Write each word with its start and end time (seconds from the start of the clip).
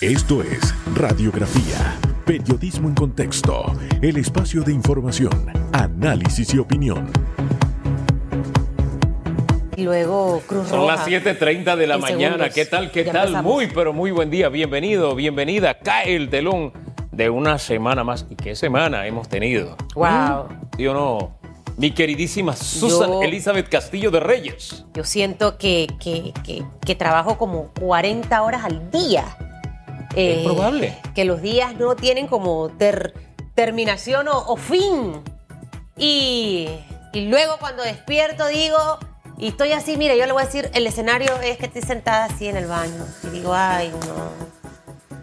Esto 0.00 0.42
es 0.42 0.74
Radiografía, 0.94 1.96
Periodismo 2.24 2.88
en 2.88 2.94
Contexto, 2.94 3.72
el 4.02 4.16
espacio 4.18 4.62
de 4.62 4.72
información, 4.72 5.46
análisis 5.72 6.52
y 6.54 6.58
opinión. 6.58 7.10
Y 9.76 9.82
luego 9.84 10.42
Cruz 10.46 10.68
Son 10.68 10.80
Roja. 10.80 10.96
las 10.96 11.06
7.30 11.06 11.76
de 11.76 11.86
la 11.86 11.94
En 11.96 12.00
mañana. 12.00 12.34
segundos. 12.34 12.54
¿Qué 12.54 12.64
tal? 12.66 12.90
¿Qué 12.90 13.04
Ya 13.04 13.12
tal? 13.12 13.22
empezamos. 13.28 13.52
Muy, 13.54 13.66
pero 13.68 13.92
muy 13.92 14.10
buen 14.10 14.30
día. 14.30 14.48
Bienvenido, 14.48 15.14
bienvenida. 15.14 15.78
Cae 15.78 16.16
el 16.16 16.30
telón 16.30 16.72
de 17.12 17.28
una 17.30 17.58
semana 17.58 18.02
más. 18.02 18.26
¿Y 18.30 18.36
qué 18.36 18.54
semana 18.56 19.06
hemos 19.06 19.28
tenido? 19.28 19.76
Wow. 19.94 20.48
¿Sí 20.76 20.86
o 20.86 20.94
no? 20.94 21.38
Mi 21.76 21.90
queridísima 21.90 22.56
Susan 22.56 23.10
Yo- 23.10 23.22
Elizabeth 23.22 23.68
Castillo 23.68 24.10
de 24.10 24.20
Reyes. 24.20 24.86
Yo 24.94 25.04
siento 25.04 25.58
que, 25.58 25.86
que, 26.00 26.32
que- 26.42 26.64
que 26.84 26.94
trabajo 26.94 27.36
como 27.36 27.68
40 27.78 28.42
horas 28.42 28.64
al 28.64 28.90
día. 28.90 29.24
Eh, 30.16 30.38
Es 30.38 30.44
probable. 30.44 30.98
Que 31.14 31.24
los 31.24 31.40
días 31.42 31.74
no 31.76 31.94
tienen 31.94 32.26
como 32.26 32.68
ter- 32.70 33.14
terminación 33.54 34.28
o, 34.28 34.38
o 34.38 34.56
fin. 34.56 35.22
Y, 35.96 36.68
y 37.12 37.20
luego 37.28 37.56
cuando 37.58 37.82
despierto 37.82 38.46
digo, 38.48 38.98
y 39.38 39.48
estoy 39.48 39.72
así, 39.72 39.96
mira, 39.96 40.14
yo 40.14 40.26
le 40.26 40.32
voy 40.32 40.42
a 40.42 40.46
decir, 40.46 40.70
el 40.74 40.86
escenario 40.86 41.30
es 41.42 41.58
que 41.58 41.66
estoy 41.66 41.82
sentada 41.82 42.24
así 42.24 42.48
en 42.48 42.56
el 42.56 42.66
baño. 42.66 43.04
Y 43.24 43.28
digo, 43.28 43.52
ay, 43.54 43.92
no. 44.08 44.56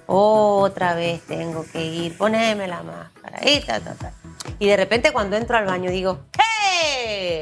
Otra 0.05 0.93
vez 0.95 1.21
tengo 1.25 1.65
que 1.71 1.83
ir, 1.83 2.17
poneme 2.17 2.67
la 2.67 2.83
máscara. 2.83 3.39
Y, 3.49 3.59
ta, 3.61 3.79
ta, 3.79 3.95
ta. 3.95 4.13
y 4.59 4.67
de 4.67 4.77
repente 4.77 5.11
cuando 5.11 5.35
entro 5.37 5.57
al 5.57 5.65
baño 5.65 5.89
digo, 5.89 6.19
¡hey! 6.37 7.41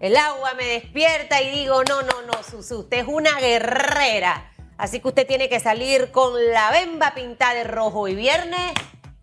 El 0.00 0.16
agua 0.16 0.52
me 0.54 0.64
despierta 0.66 1.40
y 1.40 1.50
digo, 1.50 1.82
no, 1.84 2.02
no, 2.02 2.22
no, 2.22 2.42
Susu, 2.42 2.80
usted 2.80 2.98
es 2.98 3.06
una 3.08 3.38
guerrera. 3.40 4.50
Así 4.76 5.00
que 5.00 5.08
usted 5.08 5.26
tiene 5.26 5.48
que 5.48 5.60
salir 5.60 6.10
con 6.10 6.32
la 6.52 6.70
bemba 6.70 7.14
pintada 7.14 7.54
de 7.54 7.64
rojo 7.64 8.08
y 8.08 8.14
viernes 8.14 8.72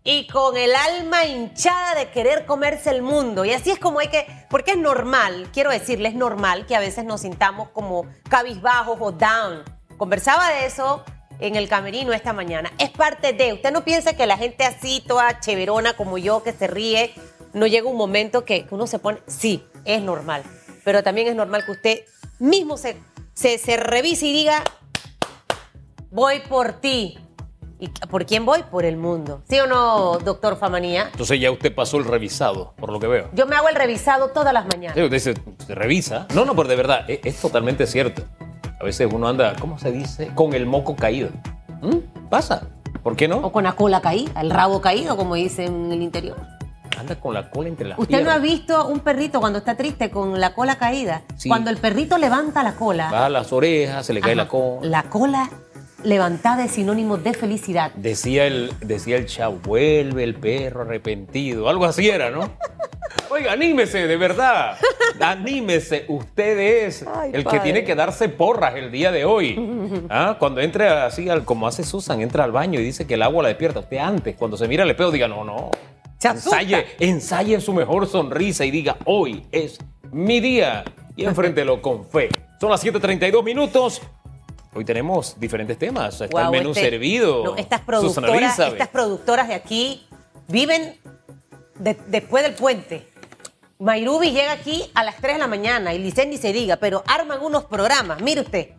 y 0.04 0.26
con 0.26 0.56
el 0.56 0.74
alma 0.74 1.24
hinchada 1.26 1.94
de 1.94 2.10
querer 2.10 2.44
comerse 2.46 2.90
el 2.90 3.02
mundo. 3.02 3.44
Y 3.44 3.52
así 3.52 3.70
es 3.70 3.78
como 3.78 4.00
hay 4.00 4.08
que, 4.08 4.26
porque 4.50 4.72
es 4.72 4.78
normal, 4.78 5.48
quiero 5.52 5.70
decirle, 5.70 6.08
es 6.08 6.14
normal 6.14 6.66
que 6.66 6.74
a 6.74 6.80
veces 6.80 7.04
nos 7.04 7.20
sintamos 7.20 7.68
como 7.68 8.06
cabizbajos 8.28 8.98
o 9.00 9.12
down. 9.12 9.62
Conversaba 9.96 10.50
de 10.50 10.66
eso 10.66 11.04
en 11.38 11.56
el 11.56 11.68
camerino 11.68 12.12
esta 12.12 12.32
mañana. 12.32 12.72
Es 12.78 12.90
parte 12.90 13.32
de, 13.32 13.52
usted 13.52 13.72
no 13.72 13.84
piensa 13.84 14.14
que 14.14 14.26
la 14.26 14.36
gente 14.36 14.64
así, 14.64 15.02
toda 15.06 15.40
cheverona 15.40 15.94
como 15.94 16.18
yo, 16.18 16.42
que 16.42 16.52
se 16.52 16.66
ríe, 16.66 17.14
no 17.52 17.66
llega 17.66 17.88
un 17.88 17.96
momento 17.96 18.44
que 18.44 18.66
uno 18.70 18.86
se 18.86 18.98
pone, 18.98 19.20
sí, 19.26 19.64
es 19.84 20.02
normal. 20.02 20.42
Pero 20.84 21.02
también 21.02 21.28
es 21.28 21.36
normal 21.36 21.64
que 21.64 21.72
usted 21.72 22.00
mismo 22.38 22.76
se, 22.76 22.96
se 23.34 23.76
revise 23.76 24.26
y 24.26 24.32
diga, 24.32 24.64
voy 26.12 26.40
por 26.48 26.74
ti. 26.74 27.18
¿Y 27.80 27.88
por 27.88 28.24
quién 28.26 28.46
voy? 28.46 28.62
Por 28.70 28.84
el 28.84 28.96
mundo. 28.96 29.42
¿Sí 29.48 29.58
o 29.58 29.66
no, 29.66 30.18
doctor 30.18 30.56
Famanía? 30.56 31.08
Entonces 31.10 31.40
ya 31.40 31.50
usted 31.50 31.74
pasó 31.74 31.96
el 31.96 32.04
revisado, 32.04 32.74
por 32.76 32.92
lo 32.92 33.00
que 33.00 33.08
veo. 33.08 33.28
Yo 33.32 33.46
me 33.46 33.56
hago 33.56 33.68
el 33.68 33.74
revisado 33.74 34.28
todas 34.28 34.54
las 34.54 34.66
mañanas. 34.66 34.94
Sí, 34.96 35.02
usted 35.02 35.18
se, 35.18 35.34
se 35.66 35.74
revisa. 35.74 36.28
No, 36.32 36.44
no, 36.44 36.54
pero 36.54 36.68
de 36.68 36.76
verdad, 36.76 37.10
es, 37.10 37.18
es 37.24 37.40
totalmente 37.40 37.88
cierto. 37.88 38.22
A 38.80 38.84
veces 38.84 39.08
uno 39.12 39.26
anda, 39.26 39.54
¿cómo 39.58 39.80
se 39.80 39.90
dice? 39.90 40.30
Con 40.34 40.54
el 40.54 40.64
moco 40.64 40.94
caído. 40.94 41.30
¿Mm? 41.80 42.28
Pasa. 42.28 42.68
¿Por 43.02 43.16
qué 43.16 43.24
O 43.26 43.40
no? 43.40 43.50
con 43.50 43.64
la 43.64 43.72
cola 43.72 44.00
caída, 44.00 44.40
el 44.40 44.50
rabo 44.50 44.80
caído, 44.80 45.16
como 45.16 45.34
dicen 45.34 45.86
en 45.86 45.92
el 45.92 46.02
interior. 46.02 46.36
Anda 46.96 47.18
con 47.18 47.34
la 47.34 47.50
cola 47.50 47.68
entre 47.68 47.88
las 47.88 47.98
¿Usted 47.98 48.22
no 48.22 48.30
ha 48.30 48.38
visto 48.38 48.86
un 48.86 49.00
perrito 49.00 49.40
cuando 49.40 49.58
está 49.58 49.76
triste 49.76 50.08
con 50.10 50.38
la 50.38 50.54
cola 50.54 50.76
caída? 50.76 51.22
Sí. 51.36 51.48
Cuando 51.48 51.70
el 51.70 51.78
perrito 51.78 52.16
levanta 52.16 52.62
la 52.62 52.74
cola. 52.74 53.10
Baja 53.10 53.28
las 53.28 53.52
orejas, 53.52 54.06
se 54.06 54.12
le 54.12 54.20
cae 54.20 54.36
la 54.36 54.46
cola. 54.46 54.86
La 54.88 55.02
cola 55.04 55.50
levantada 56.04 56.64
es 56.64 56.72
sinónimo 56.72 57.16
de 57.18 57.32
felicidad. 57.34 57.92
Decía 57.94 58.46
el, 58.46 58.72
decía 58.80 59.16
el 59.16 59.26
chavo, 59.26 59.58
vuelve 59.62 60.24
el 60.24 60.34
perro 60.34 60.82
arrepentido. 60.82 61.68
Algo 61.68 61.84
así 61.84 62.08
era, 62.08 62.30
¿no? 62.30 62.50
Oiga, 63.30 63.52
anímese, 63.52 64.06
de 64.06 64.16
verdad. 64.16 64.76
Anímese. 65.20 66.04
Usted 66.08 66.58
es 66.86 67.04
Ay, 67.14 67.30
el 67.32 67.44
que 67.44 67.60
tiene 67.60 67.84
que 67.84 67.94
darse 67.94 68.28
porras 68.28 68.74
el 68.76 68.90
día 68.90 69.10
de 69.10 69.24
hoy. 69.24 70.04
¿Ah? 70.10 70.36
Cuando 70.38 70.60
entre 70.60 70.88
así, 70.88 71.28
al- 71.28 71.44
como 71.44 71.66
hace 71.66 71.82
Susan, 71.82 72.20
entra 72.20 72.44
al 72.44 72.52
baño 72.52 72.80
y 72.80 72.84
dice 72.84 73.06
que 73.06 73.14
el 73.14 73.22
agua 73.22 73.42
la 73.42 73.48
despierta. 73.48 73.80
Usted 73.80 73.98
antes, 73.98 74.36
cuando 74.36 74.56
se 74.56 74.68
mira 74.68 74.82
al 74.84 74.90
espejo, 74.90 75.10
diga, 75.10 75.28
no, 75.28 75.44
no. 75.44 75.70
Ensaye, 76.22 76.86
ensaye 77.00 77.60
su 77.60 77.72
mejor 77.72 78.06
sonrisa 78.06 78.64
y 78.64 78.70
diga, 78.70 78.96
hoy 79.06 79.44
es 79.50 79.78
mi 80.12 80.40
día. 80.40 80.84
Y 81.16 81.24
enfréntelo 81.24 81.82
con 81.82 82.04
fe. 82.06 82.28
Son 82.60 82.70
las 82.70 82.84
7.32 82.84 83.42
minutos. 83.44 84.00
Hoy 84.74 84.84
tenemos 84.84 85.38
diferentes 85.38 85.78
temas. 85.78 86.20
Está 86.20 86.42
el 86.44 86.50
menú 86.50 86.70
este- 86.70 86.82
servido. 86.90 87.44
no, 87.44 87.56
estas, 87.56 87.80
productoras, 87.82 88.58
estas 88.58 88.88
productoras 88.88 89.48
de 89.48 89.54
aquí 89.54 90.06
viven 90.48 90.98
de- 91.74 91.98
después 92.06 92.42
del 92.42 92.54
puente. 92.54 93.08
Mayrubi 93.78 94.30
llega 94.30 94.52
aquí 94.52 94.90
a 94.94 95.02
las 95.02 95.16
3 95.16 95.34
de 95.34 95.40
la 95.40 95.46
mañana 95.48 95.92
y 95.92 95.98
Licen 95.98 96.30
ni 96.30 96.38
se 96.38 96.52
diga, 96.52 96.76
pero 96.76 97.02
arman 97.06 97.42
unos 97.42 97.64
programas. 97.64 98.20
Mire 98.22 98.40
usted. 98.42 98.70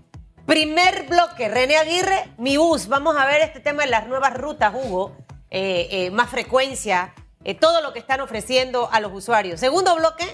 Primer 0.45 1.07
bloque, 1.07 1.47
René 1.47 1.77
Aguirre, 1.77 2.29
mi 2.37 2.57
bus. 2.57 2.87
Vamos 2.87 3.15
a 3.15 3.25
ver 3.25 3.41
este 3.41 3.59
tema 3.59 3.83
de 3.83 3.89
las 3.89 4.07
nuevas 4.07 4.33
rutas, 4.33 4.73
Hugo. 4.73 5.15
Eh, 5.51 5.87
eh, 5.91 6.11
más 6.11 6.29
frecuencia, 6.29 7.13
eh, 7.43 7.53
todo 7.53 7.81
lo 7.81 7.93
que 7.93 7.99
están 7.99 8.19
ofreciendo 8.21 8.89
a 8.91 8.99
los 8.99 9.11
usuarios. 9.13 9.59
Segundo 9.59 9.95
bloque, 9.95 10.25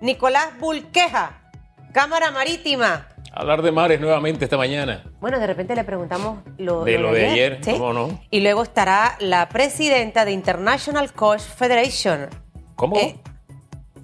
Nicolás 0.00 0.58
Bulqueja, 0.58 1.40
Cámara 1.92 2.30
Marítima. 2.32 3.06
Hablar 3.36 3.62
de 3.62 3.72
mares 3.72 4.00
nuevamente 4.00 4.44
esta 4.44 4.56
mañana. 4.56 5.02
Bueno, 5.20 5.40
de 5.40 5.46
repente 5.48 5.74
le 5.74 5.82
preguntamos 5.82 6.38
lo 6.56 6.84
De 6.84 6.98
lo 6.98 7.12
de 7.12 7.26
ayer, 7.26 7.60
¿cómo 7.64 7.92
no? 7.92 8.20
Y 8.30 8.40
luego 8.40 8.62
estará 8.62 9.16
la 9.18 9.48
presidenta 9.48 10.24
de 10.24 10.30
International 10.30 11.12
Coach 11.12 11.40
Federation. 11.40 12.28
¿Cómo? 12.76 12.96
Eh, 12.96 13.16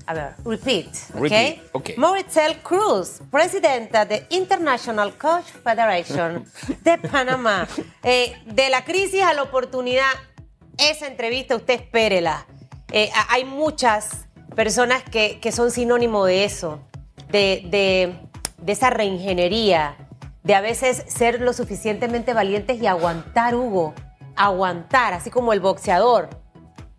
a 0.06 0.14
ver, 0.14 0.34
repeat. 0.44 0.88
Repeat, 1.14 1.58
ok. 1.70 1.90
Mauritel 1.96 2.56
Cruz, 2.62 3.20
presidenta 3.30 4.04
de 4.04 4.26
International 4.30 5.14
Coach 5.16 5.44
Federation 5.62 6.44
de 6.82 6.98
Panamá. 6.98 7.68
Eh, 8.02 8.32
de 8.46 8.68
la 8.68 8.82
crisis 8.84 9.22
a 9.22 9.32
la 9.32 9.44
oportunidad, 9.44 10.10
esa 10.76 11.06
entrevista 11.06 11.54
usted 11.54 11.74
espérela. 11.74 12.46
Eh, 12.90 13.08
hay 13.28 13.44
muchas 13.44 14.26
personas 14.56 15.04
que, 15.04 15.38
que 15.38 15.52
son 15.52 15.70
sinónimo 15.70 16.24
de 16.24 16.42
eso, 16.44 16.80
de, 17.28 17.62
de- 17.66 18.29
de 18.62 18.72
esa 18.72 18.90
reingeniería, 18.90 19.96
de 20.42 20.54
a 20.54 20.60
veces 20.60 21.04
ser 21.06 21.40
lo 21.40 21.52
suficientemente 21.52 22.34
valientes 22.34 22.80
y 22.80 22.86
aguantar, 22.86 23.54
Hugo, 23.54 23.94
aguantar, 24.36 25.14
así 25.14 25.30
como 25.30 25.52
el 25.52 25.60
boxeador. 25.60 26.28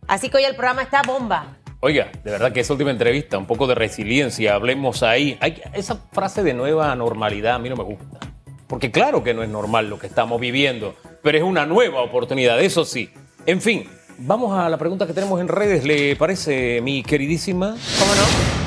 Así 0.08 0.30
que 0.30 0.38
hoy 0.38 0.44
el 0.44 0.56
programa 0.56 0.82
está 0.82 1.02
bomba. 1.04 1.58
Oiga, 1.80 2.12
de 2.24 2.32
verdad 2.32 2.52
que 2.52 2.60
esa 2.60 2.74
última 2.74 2.92
entrevista, 2.92 3.38
un 3.38 3.48
poco 3.48 3.66
de 3.66 3.74
resiliencia, 3.74 4.54
hablemos 4.54 5.02
ahí. 5.02 5.38
Hay, 5.42 5.62
esa 5.74 5.96
frase 6.12 6.44
de 6.44 6.54
nueva 6.54 6.96
normalidad 6.96 7.56
a 7.56 7.60
mí 7.60 7.70
no 7.70 7.76
me 7.76 7.84
gusta. 7.84 8.20
Porque 8.68 8.92
claro 8.92 9.24
que 9.24 9.34
no 9.34 9.42
es 9.42 9.50
normal 9.50 9.90
lo 9.90 9.98
que 9.98 10.08
estamos 10.08 10.40
viviendo, 10.40 10.96
pero 11.24 11.38
es 11.38 11.44
una 11.44 11.66
nueva 11.66 12.02
oportunidad, 12.02 12.62
eso 12.62 12.86
sí. 12.86 13.10
En 13.46 13.62
fin, 13.62 13.90
vamos 14.20 14.58
a 14.58 14.70
la 14.70 14.78
pregunta 14.78 15.08
que 15.08 15.14
tenemos 15.14 15.42
en 15.42 15.48
redes, 15.48 15.84
¿le 15.84 16.16
parece, 16.16 16.80
mi 16.82 17.04
queridísima? 17.04 17.76
¿Cómo 18.00 18.16
no? 18.16 18.61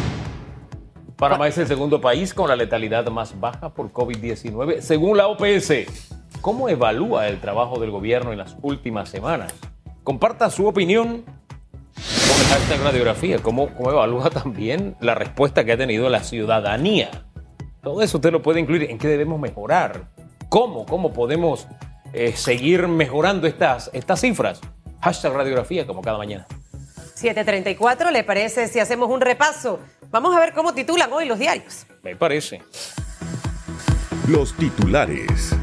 Panamá 1.17 1.47
es 1.47 1.57
el 1.59 1.69
segundo 1.69 2.01
país 2.01 2.35
con 2.35 2.49
la 2.49 2.57
letalidad 2.57 3.07
más 3.09 3.39
baja 3.39 3.73
por 3.73 3.93
COVID-19, 3.93 4.81
según 4.81 5.17
la 5.17 5.29
OPS. 5.29 5.73
¿Cómo 6.41 6.69
evalúa 6.69 7.29
el 7.29 7.41
trabajo 7.41 7.79
del 7.79 7.91
gobierno 7.91 8.33
en 8.33 8.39
las 8.39 8.57
últimas 8.63 9.11
semanas? 9.11 9.55
Comparta 10.03 10.51
su 10.51 10.67
opinión 10.67 11.25
con 11.25 12.47
hashtag 12.49 12.83
radiografía. 12.83 13.39
¿Cómo, 13.39 13.69
¿Cómo 13.75 13.93
evalúa 13.93 14.29
también 14.31 14.97
la 15.01 15.15
respuesta 15.15 15.65
que 15.65 15.73
ha 15.73 15.77
tenido 15.77 16.09
la 16.09 16.25
ciudadanía? 16.25 17.11
Todo 17.81 18.03
eso 18.03 18.19
usted 18.19 18.33
lo 18.33 18.43
puede 18.43 18.61
incluir 18.61 18.91
en 18.91 18.99
qué 18.99 19.07
debemos 19.07 19.39
mejorar. 19.39 20.09
¿Cómo? 20.49 20.85
¿Cómo 20.85 21.13
podemos 21.13 21.69
eh, 22.13 22.33
seguir 22.33 22.89
mejorando 22.89 23.47
estas, 23.47 23.89
estas 23.93 24.21
cifras? 24.21 24.61
Hashtag 25.01 25.33
radiografía 25.33 25.87
como 25.87 26.03
cada 26.03 26.19
mañana. 26.19 26.47
734, 27.15 28.11
¿le 28.11 28.25
parece 28.25 28.67
si 28.67 28.81
hacemos 28.81 29.09
un 29.09 29.21
repaso? 29.21 29.79
Vamos 30.15 30.33
a 30.37 30.39
ver 30.39 30.53
cómo 30.53 30.73
titulan 30.73 31.13
hoy 31.13 31.27
los 31.27 31.41
diarios. 31.41 31.87
Me 32.05 32.15
parece. 32.15 32.63
Los 34.29 34.57
titulares. 34.57 35.57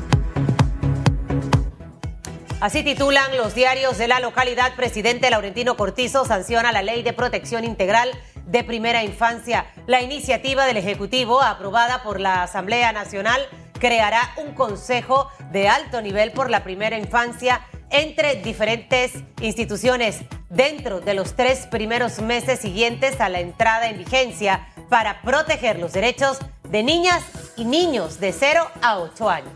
Así 2.60 2.84
titulan 2.84 3.38
los 3.38 3.56
diarios 3.56 3.98
de 3.98 4.10
la 4.10 4.20
localidad. 4.20 4.76
Presidente 4.76 5.30
Laurentino 5.30 5.78
Cortizo 5.78 6.26
sanciona 6.26 6.74
la 6.74 6.82
ley 6.82 7.02
de 7.02 7.14
protección 7.14 7.64
integral 7.64 8.12
de 8.46 8.66
primera 8.66 9.06
infancia. 9.06 9.68
La 9.88 10.02
iniciativa 10.02 10.66
del 10.66 10.76
Ejecutivo, 10.76 11.42
aprobada 11.42 12.04
por 12.04 12.20
la 12.20 12.44
Asamblea 12.44 12.92
Nacional, 12.92 13.40
creará 13.80 14.34
un 14.36 14.54
consejo 14.54 15.30
de 15.54 15.70
alto 15.70 16.02
nivel 16.02 16.34
por 16.34 16.50
la 16.50 16.62
primera 16.62 16.98
infancia 16.98 17.62
entre 17.90 18.36
diferentes 18.42 19.14
instituciones 19.40 20.26
dentro 20.52 21.00
de 21.00 21.14
los 21.14 21.34
tres 21.36 21.66
primeros 21.68 22.22
meses 22.22 22.60
siguientes 22.60 23.20
a 23.22 23.30
la 23.30 23.40
entrada 23.40 23.90
en 23.90 23.98
vigencia 23.98 24.68
para 24.90 25.22
proteger 25.22 25.80
los 25.80 25.94
derechos 25.94 26.38
de 26.70 26.84
niñas 26.84 27.24
y 27.56 27.66
niños 27.66 28.20
de 28.20 28.34
0 28.34 28.68
a 28.82 29.00
8 29.00 29.30
años. 29.30 29.54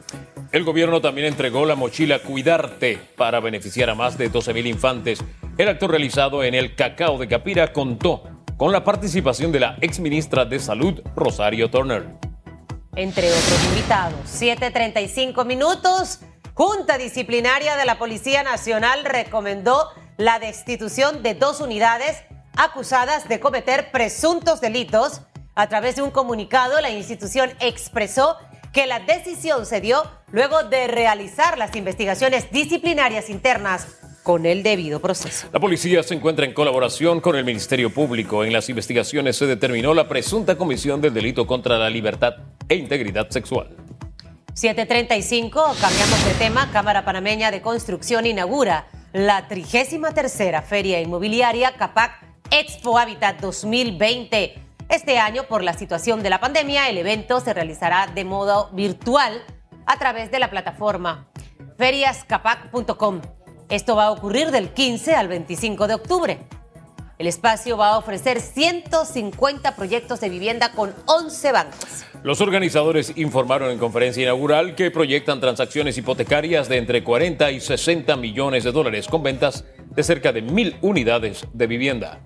El 0.51 0.63
gobierno 0.63 1.01
también 1.01 1.27
entregó 1.27 1.65
la 1.65 1.75
mochila 1.75 2.19
Cuidarte 2.19 2.97
para 3.17 3.41
beneficiar 3.41 3.89
a 3.89 3.95
más 3.95 4.17
de 4.17 4.31
12.000 4.31 4.67
infantes. 4.67 5.19
El 5.57 5.67
acto 5.67 5.87
realizado 5.87 6.43
en 6.43 6.55
el 6.55 6.75
Cacao 6.75 7.17
de 7.17 7.27
Capira 7.27 7.73
contó 7.73 8.23
con 8.55 8.71
la 8.71 8.85
participación 8.85 9.51
de 9.51 9.59
la 9.59 9.77
exministra 9.81 10.45
de 10.45 10.59
Salud, 10.59 11.01
Rosario 11.13 11.69
Turner. 11.69 12.05
Entre 12.95 13.27
otros 13.27 13.63
invitados, 13.65 14.19
7.35 14.27 15.45
minutos. 15.45 16.21
Junta 16.53 16.97
Disciplinaria 16.97 17.75
de 17.75 17.83
la 17.83 17.97
Policía 17.97 18.43
Nacional 18.43 19.03
recomendó 19.03 19.89
la 20.17 20.39
destitución 20.39 21.23
de 21.23 21.33
dos 21.33 21.59
unidades 21.59 22.23
acusadas 22.55 23.27
de 23.27 23.39
cometer 23.39 23.91
presuntos 23.91 24.61
delitos. 24.61 25.21
A 25.55 25.67
través 25.67 25.95
de 25.95 26.01
un 26.01 26.11
comunicado, 26.11 26.79
la 26.81 26.89
institución 26.89 27.51
expresó 27.59 28.37
que 28.73 28.87
la 28.87 28.99
decisión 28.99 29.65
se 29.65 29.79
dio 29.79 30.03
luego 30.31 30.63
de 30.63 30.87
realizar 30.87 31.57
las 31.57 31.75
investigaciones 31.75 32.51
disciplinarias 32.51 33.29
internas 33.29 33.87
con 34.23 34.45
el 34.45 34.63
debido 34.63 34.99
proceso. 34.99 35.47
La 35.53 35.59
policía 35.59 36.01
se 36.03 36.15
encuentra 36.15 36.45
en 36.45 36.53
colaboración 36.53 37.21
con 37.21 37.35
el 37.35 37.45
Ministerio 37.45 37.93
Público. 37.93 38.43
En 38.43 38.51
las 38.51 38.67
investigaciones 38.69 39.37
se 39.37 39.45
determinó 39.45 39.93
la 39.93 40.09
presunta 40.09 40.57
comisión 40.57 40.99
del 40.99 41.13
delito 41.13 41.45
contra 41.45 41.77
la 41.77 41.89
libertad 41.89 42.33
e 42.67 42.75
integridad 42.75 43.29
sexual. 43.29 43.69
735, 44.55 45.75
cambiamos 45.79 46.25
de 46.25 46.33
tema. 46.33 46.69
Cámara 46.71 47.05
Panameña 47.05 47.51
de 47.51 47.61
Construcción 47.61 48.25
inaugura 48.25 48.87
la 49.15 49.47
33 49.47 50.61
Feria 50.67 50.99
Inmobiliaria 50.99 51.77
Capac 51.77 52.21
Expo 52.51 52.97
Habitat 52.97 53.39
2020. 53.39 54.61
Este 54.89 55.19
año, 55.19 55.43
por 55.43 55.63
la 55.63 55.71
situación 55.71 56.21
de 56.21 56.29
la 56.29 56.41
pandemia, 56.41 56.89
el 56.89 56.97
evento 56.97 57.39
se 57.39 57.53
realizará 57.53 58.07
de 58.07 58.25
modo 58.25 58.69
virtual 58.73 59.41
a 59.85 59.97
través 59.97 60.31
de 60.31 60.39
la 60.39 60.49
plataforma 60.49 61.29
feriascapac.com. 61.77 63.21
Esto 63.69 63.95
va 63.95 64.07
a 64.07 64.11
ocurrir 64.11 64.51
del 64.51 64.73
15 64.73 65.15
al 65.15 65.29
25 65.29 65.87
de 65.87 65.93
octubre. 65.93 66.39
El 67.17 67.27
espacio 67.27 67.77
va 67.77 67.91
a 67.91 67.97
ofrecer 67.97 68.41
150 68.41 69.75
proyectos 69.77 70.19
de 70.19 70.27
vivienda 70.27 70.73
con 70.73 70.93
11 71.05 71.51
bancos. 71.53 72.05
Los 72.23 72.41
organizadores 72.41 73.13
informaron 73.15 73.71
en 73.71 73.79
conferencia 73.79 74.23
inaugural 74.23 74.75
que 74.75 74.91
proyectan 74.91 75.39
transacciones 75.39 75.97
hipotecarias 75.97 76.67
de 76.67 76.77
entre 76.77 77.05
40 77.05 77.51
y 77.51 77.61
60 77.61 78.17
millones 78.17 78.65
de 78.65 78.73
dólares 78.73 79.07
con 79.07 79.23
ventas 79.23 79.63
de 79.91 80.03
cerca 80.03 80.33
de 80.33 80.41
mil 80.41 80.75
unidades 80.81 81.45
de 81.53 81.67
vivienda. 81.67 82.19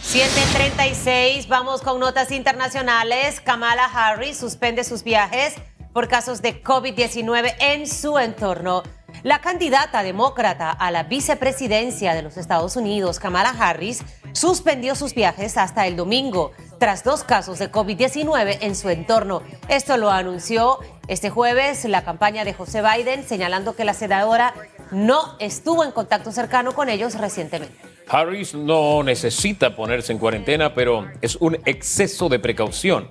736, 0.00 1.46
vamos 1.46 1.80
con 1.80 2.00
notas 2.00 2.32
internacionales. 2.32 3.40
Kamala 3.40 3.84
Harris 3.84 4.36
suspende 4.36 4.82
sus 4.82 5.04
viajes 5.04 5.54
por 5.92 6.08
casos 6.08 6.42
de 6.42 6.62
COVID-19 6.64 7.54
en 7.60 7.86
su 7.86 8.18
entorno. 8.18 8.82
La 9.22 9.40
candidata 9.40 10.02
demócrata 10.02 10.70
a 10.70 10.90
la 10.90 11.04
vicepresidencia 11.04 12.14
de 12.14 12.22
los 12.22 12.36
Estados 12.36 12.76
Unidos, 12.76 13.18
Kamala 13.18 13.50
Harris, 13.58 14.02
suspendió 14.32 14.94
sus 14.94 15.14
viajes 15.14 15.56
hasta 15.56 15.86
el 15.86 15.96
domingo 15.96 16.52
tras 16.78 17.02
dos 17.02 17.24
casos 17.24 17.58
de 17.58 17.70
COVID-19 17.72 18.58
en 18.60 18.76
su 18.76 18.90
entorno. 18.90 19.42
Esto 19.68 19.96
lo 19.96 20.10
anunció 20.10 20.78
este 21.08 21.30
jueves 21.30 21.84
la 21.86 22.04
campaña 22.04 22.44
de 22.44 22.52
José 22.52 22.82
Biden, 22.82 23.24
señalando 23.24 23.74
que 23.74 23.84
la 23.84 23.94
senadora 23.94 24.54
no 24.90 25.36
estuvo 25.40 25.84
en 25.84 25.92
contacto 25.92 26.32
cercano 26.32 26.72
con 26.72 26.88
ellos 26.88 27.18
recientemente. 27.18 27.74
Harris 28.08 28.54
no 28.54 29.02
necesita 29.02 29.74
ponerse 29.74 30.12
en 30.12 30.18
cuarentena, 30.18 30.74
pero 30.74 31.06
es 31.22 31.36
un 31.36 31.56
exceso 31.64 32.28
de 32.28 32.38
precaución. 32.38 33.08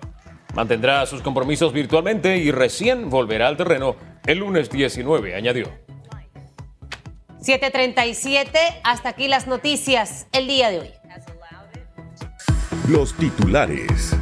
Mantendrá 0.54 1.06
sus 1.06 1.22
compromisos 1.22 1.74
virtualmente 1.74 2.38
y 2.38 2.52
recién 2.52 3.10
volverá 3.10 3.48
al 3.48 3.58
terreno 3.58 3.98
el 4.26 4.38
lunes 4.38 4.70
19, 4.70 5.36
añadió. 5.36 5.85
737, 7.46 8.58
hasta 8.84 9.10
aquí 9.10 9.28
las 9.28 9.46
noticias 9.46 10.26
el 10.32 10.48
día 10.48 10.72
de 10.72 10.80
hoy. 10.80 10.90
Los 12.90 13.14
titulares. 13.14 14.18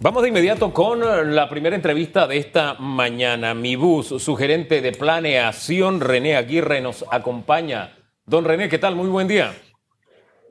Vamos 0.00 0.22
de 0.24 0.28
inmediato 0.28 0.74
con 0.74 1.34
la 1.34 1.48
primera 1.48 1.74
entrevista 1.74 2.26
de 2.26 2.36
esta 2.36 2.74
mañana. 2.74 3.54
Mi 3.54 3.76
bus, 3.76 4.08
su 4.08 4.36
gerente 4.36 4.82
de 4.82 4.92
planeación, 4.92 6.02
René 6.02 6.36
Aguirre, 6.36 6.82
nos 6.82 7.06
acompaña. 7.10 7.96
Don 8.26 8.44
René, 8.44 8.68
¿qué 8.68 8.78
tal? 8.78 8.94
Muy 8.94 9.08
buen 9.08 9.26
día. 9.26 9.54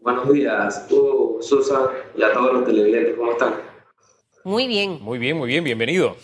Buenos 0.02 0.34
días, 0.34 0.88
tú, 0.88 1.38
Susan, 1.42 1.84
y 2.18 2.24
a 2.24 2.34
todos 2.34 2.52
los 2.52 2.66
televidentes. 2.66 3.16
¿Cómo 3.18 3.34
están? 3.34 3.54
Muy 4.44 4.68
bien. 4.68 4.98
Muy 5.00 5.20
bien, 5.20 5.38
muy 5.38 5.48
bien, 5.48 5.64
bienvenido. 5.64 6.18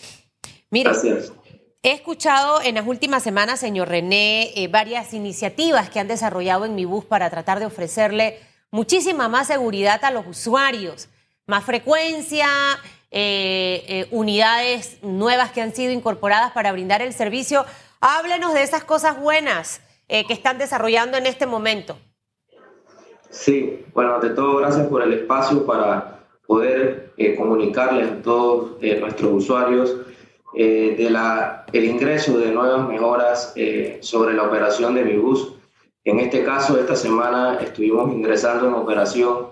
Mire, 0.72 0.90
Gracias. 0.90 1.32
He 1.82 1.94
escuchado 1.94 2.60
en 2.62 2.76
las 2.76 2.86
últimas 2.86 3.24
semanas, 3.24 3.62
señor 3.62 3.88
René, 3.88 4.52
eh, 4.54 4.68
varias 4.68 5.14
iniciativas 5.14 5.90
que 5.90 6.02
han 6.02 6.10
desarrollado 6.10 6.66
en 6.66 6.76
mi 6.76 6.84
bus 6.84 7.06
para 7.06 7.30
tratar 7.30 7.60
de 7.60 7.68
ofrecerle 7.68 8.38
muchísima 8.70 9.30
más 9.30 9.48
seguridad 9.48 10.04
a 10.04 10.12
los 10.12 10.28
usuarios, 10.28 11.08
más 11.48 11.64
frecuencia, 11.64 12.48
eh, 13.12 13.86
eh, 13.88 14.08
unidades 14.12 15.02
nuevas 15.04 15.52
que 15.52 15.62
han 15.62 15.74
sido 15.74 15.94
incorporadas 15.94 16.52
para 16.52 16.74
brindar 16.74 17.02
el 17.02 17.14
servicio. 17.14 17.66
Háblenos 18.02 18.54
de 18.54 18.64
esas 18.64 18.84
cosas 18.84 19.18
buenas 19.18 19.82
que 20.10 20.34
están 20.34 20.58
desarrollando 20.58 21.18
en 21.18 21.28
este 21.28 21.46
momento. 21.46 21.96
Sí, 23.30 23.86
bueno, 23.94 24.16
ante 24.16 24.30
todo, 24.32 24.58
gracias 24.58 24.88
por 24.88 25.04
el 25.04 25.14
espacio 25.14 25.64
para 25.68 26.26
poder 26.48 27.14
comunicarles 27.38 28.10
a 28.10 28.22
todos 28.24 28.82
nuestros 28.82 29.32
usuarios 29.32 29.96
de 30.54 31.08
la, 31.10 31.66
el 31.72 31.86
ingreso 31.86 32.38
de 32.38 32.52
nuevas 32.52 32.88
mejoras 32.88 33.54
sobre 34.02 34.34
la 34.34 34.44
operación 34.44 34.96
de 34.96 35.06
mi 35.06 35.14
bus. 35.18 35.54
En 36.04 36.20
este 36.20 36.44
caso, 36.44 36.80
esta 36.80 36.96
semana 36.96 37.60
estuvimos 37.62 38.12
ingresando 38.12 38.68
en 38.68 38.74
operación 38.74 39.50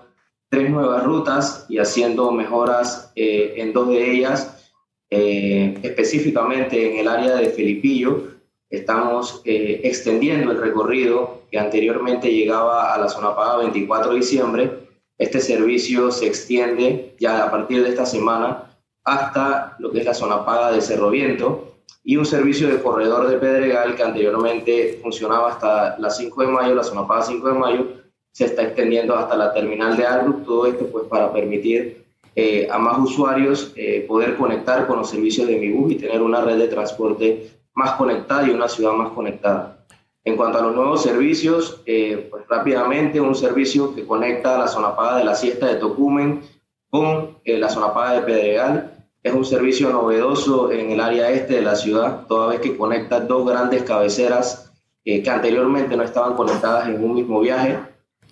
tres 0.48 0.70
nuevas 0.70 1.04
rutas 1.04 1.66
y 1.68 1.78
haciendo 1.78 2.32
mejoras 2.32 3.12
eh, 3.14 3.54
en 3.56 3.72
dos 3.72 3.88
de 3.88 4.10
ellas, 4.10 4.70
eh, 5.10 5.78
específicamente 5.82 6.90
en 6.90 6.98
el 6.98 7.08
área 7.08 7.36
de 7.36 7.50
Felipillo. 7.50 8.38
Estamos 8.70 9.42
eh, 9.44 9.80
extendiendo 9.84 10.52
el 10.52 10.60
recorrido 10.60 11.42
que 11.50 11.58
anteriormente 11.58 12.32
llegaba 12.32 12.94
a 12.94 12.98
la 12.98 13.08
zona 13.08 13.34
paga 13.34 13.58
24 13.58 14.12
de 14.12 14.16
diciembre. 14.16 14.70
Este 15.16 15.40
servicio 15.40 16.10
se 16.10 16.26
extiende 16.26 17.14
ya 17.18 17.44
a 17.44 17.50
partir 17.50 17.82
de 17.82 17.90
esta 17.90 18.06
semana 18.06 18.67
hasta 19.12 19.76
lo 19.78 19.90
que 19.90 20.00
es 20.00 20.04
la 20.04 20.14
zona 20.14 20.44
paga 20.44 20.72
de 20.72 20.80
Cerro 20.80 21.10
Viento 21.10 21.74
y 22.04 22.16
un 22.16 22.26
servicio 22.26 22.68
de 22.68 22.80
corredor 22.80 23.28
de 23.28 23.38
Pedregal 23.38 23.94
que 23.94 24.02
anteriormente 24.02 24.98
funcionaba 25.02 25.50
hasta 25.50 25.98
la 25.98 26.10
5 26.10 26.42
de 26.42 26.48
mayo, 26.48 26.74
la 26.74 26.84
zona 26.84 27.06
paga 27.06 27.22
5 27.22 27.48
de 27.48 27.58
mayo, 27.58 27.86
se 28.32 28.44
está 28.44 28.62
extendiendo 28.62 29.16
hasta 29.16 29.36
la 29.36 29.52
terminal 29.52 29.96
de 29.96 30.06
Albrook, 30.06 30.44
todo 30.44 30.66
esto 30.66 30.86
pues 30.86 31.04
para 31.06 31.32
permitir 31.32 32.04
eh, 32.40 32.68
a 32.70 32.78
más 32.78 32.96
usuarios 32.98 33.72
eh, 33.74 34.04
poder 34.06 34.36
conectar 34.36 34.86
con 34.86 34.98
los 34.98 35.10
servicios 35.10 35.48
de 35.48 35.56
mi 35.56 35.72
bus 35.72 35.90
y 35.90 35.96
tener 35.96 36.22
una 36.22 36.40
red 36.40 36.56
de 36.56 36.68
transporte 36.68 37.50
más 37.74 37.92
conectada 37.92 38.46
y 38.46 38.50
una 38.50 38.68
ciudad 38.68 38.92
más 38.92 39.10
conectada. 39.10 39.84
En 40.24 40.36
cuanto 40.36 40.58
a 40.58 40.62
los 40.62 40.74
nuevos 40.74 41.02
servicios, 41.02 41.82
eh, 41.84 42.28
pues 42.30 42.46
rápidamente 42.48 43.20
un 43.20 43.34
servicio 43.34 43.92
que 43.92 44.06
conecta 44.06 44.56
la 44.56 44.68
zona 44.68 44.94
paga 44.94 45.18
de 45.18 45.24
la 45.24 45.34
siesta 45.34 45.66
de 45.66 45.76
Tocumen 45.76 46.42
con 46.90 47.38
la 47.44 47.68
zona 47.68 47.92
paga 47.92 48.12
de 48.12 48.22
Pedregal. 48.22 48.97
Es 49.28 49.34
un 49.34 49.44
servicio 49.44 49.90
novedoso 49.90 50.72
en 50.72 50.90
el 50.90 51.00
área 51.00 51.30
este 51.30 51.56
de 51.56 51.60
la 51.60 51.76
ciudad, 51.76 52.26
toda 52.26 52.46
vez 52.46 52.60
que 52.60 52.74
conecta 52.78 53.20
dos 53.20 53.46
grandes 53.46 53.82
cabeceras 53.82 54.72
que 55.04 55.22
anteriormente 55.28 55.98
no 55.98 56.02
estaban 56.02 56.34
conectadas 56.34 56.88
en 56.88 57.04
un 57.04 57.14
mismo 57.14 57.40
viaje. 57.40 57.78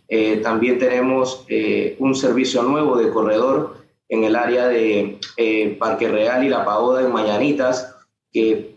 Eh, 0.09 0.39
también 0.39 0.79
tenemos 0.79 1.45
eh, 1.49 1.97
un 1.99 2.15
servicio 2.15 2.63
nuevo 2.63 2.97
de 2.97 3.11
corredor 3.11 3.77
en 4.09 4.25
el 4.25 4.37
área 4.37 4.69
de 4.69 5.19
eh, 5.37 5.77
Parque 5.79 6.09
Real 6.09 6.43
y 6.45 6.49
La 6.49 6.65
Pagoda 6.65 7.03
en 7.03 7.13
Mañanitas, 7.13 7.95
que 8.33 8.77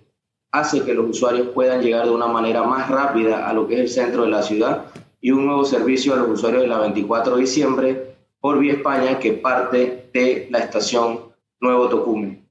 hace 0.52 0.84
que 0.84 0.94
los 0.94 1.10
usuarios 1.10 1.48
puedan 1.54 1.82
llegar 1.82 2.04
de 2.04 2.12
una 2.12 2.28
manera 2.28 2.64
más 2.64 2.90
rápida 2.90 3.48
a 3.48 3.54
lo 3.54 3.66
que 3.66 3.76
es 3.76 3.80
el 3.80 3.90
centro 3.90 4.24
de 4.24 4.32
la 4.32 4.44
ciudad, 4.44 4.88
y 5.22 5.32
un 5.32 5.46
nuevo 5.46 5.64
servicio 5.64 6.14
a 6.14 6.18
los 6.18 6.28
usuarios 6.28 6.64
de 6.64 6.68
la 6.68 6.80
24 6.80 7.36
de 7.36 7.42
diciembre 7.42 8.16
por 8.42 8.60
Vía 8.60 8.74
España, 8.74 9.20
que 9.20 9.32
parte 9.32 10.10
de 10.14 10.50
la 10.52 10.60
estación 10.60 11.29
Nuevo 11.60 11.90
Tocumen. 11.90 12.48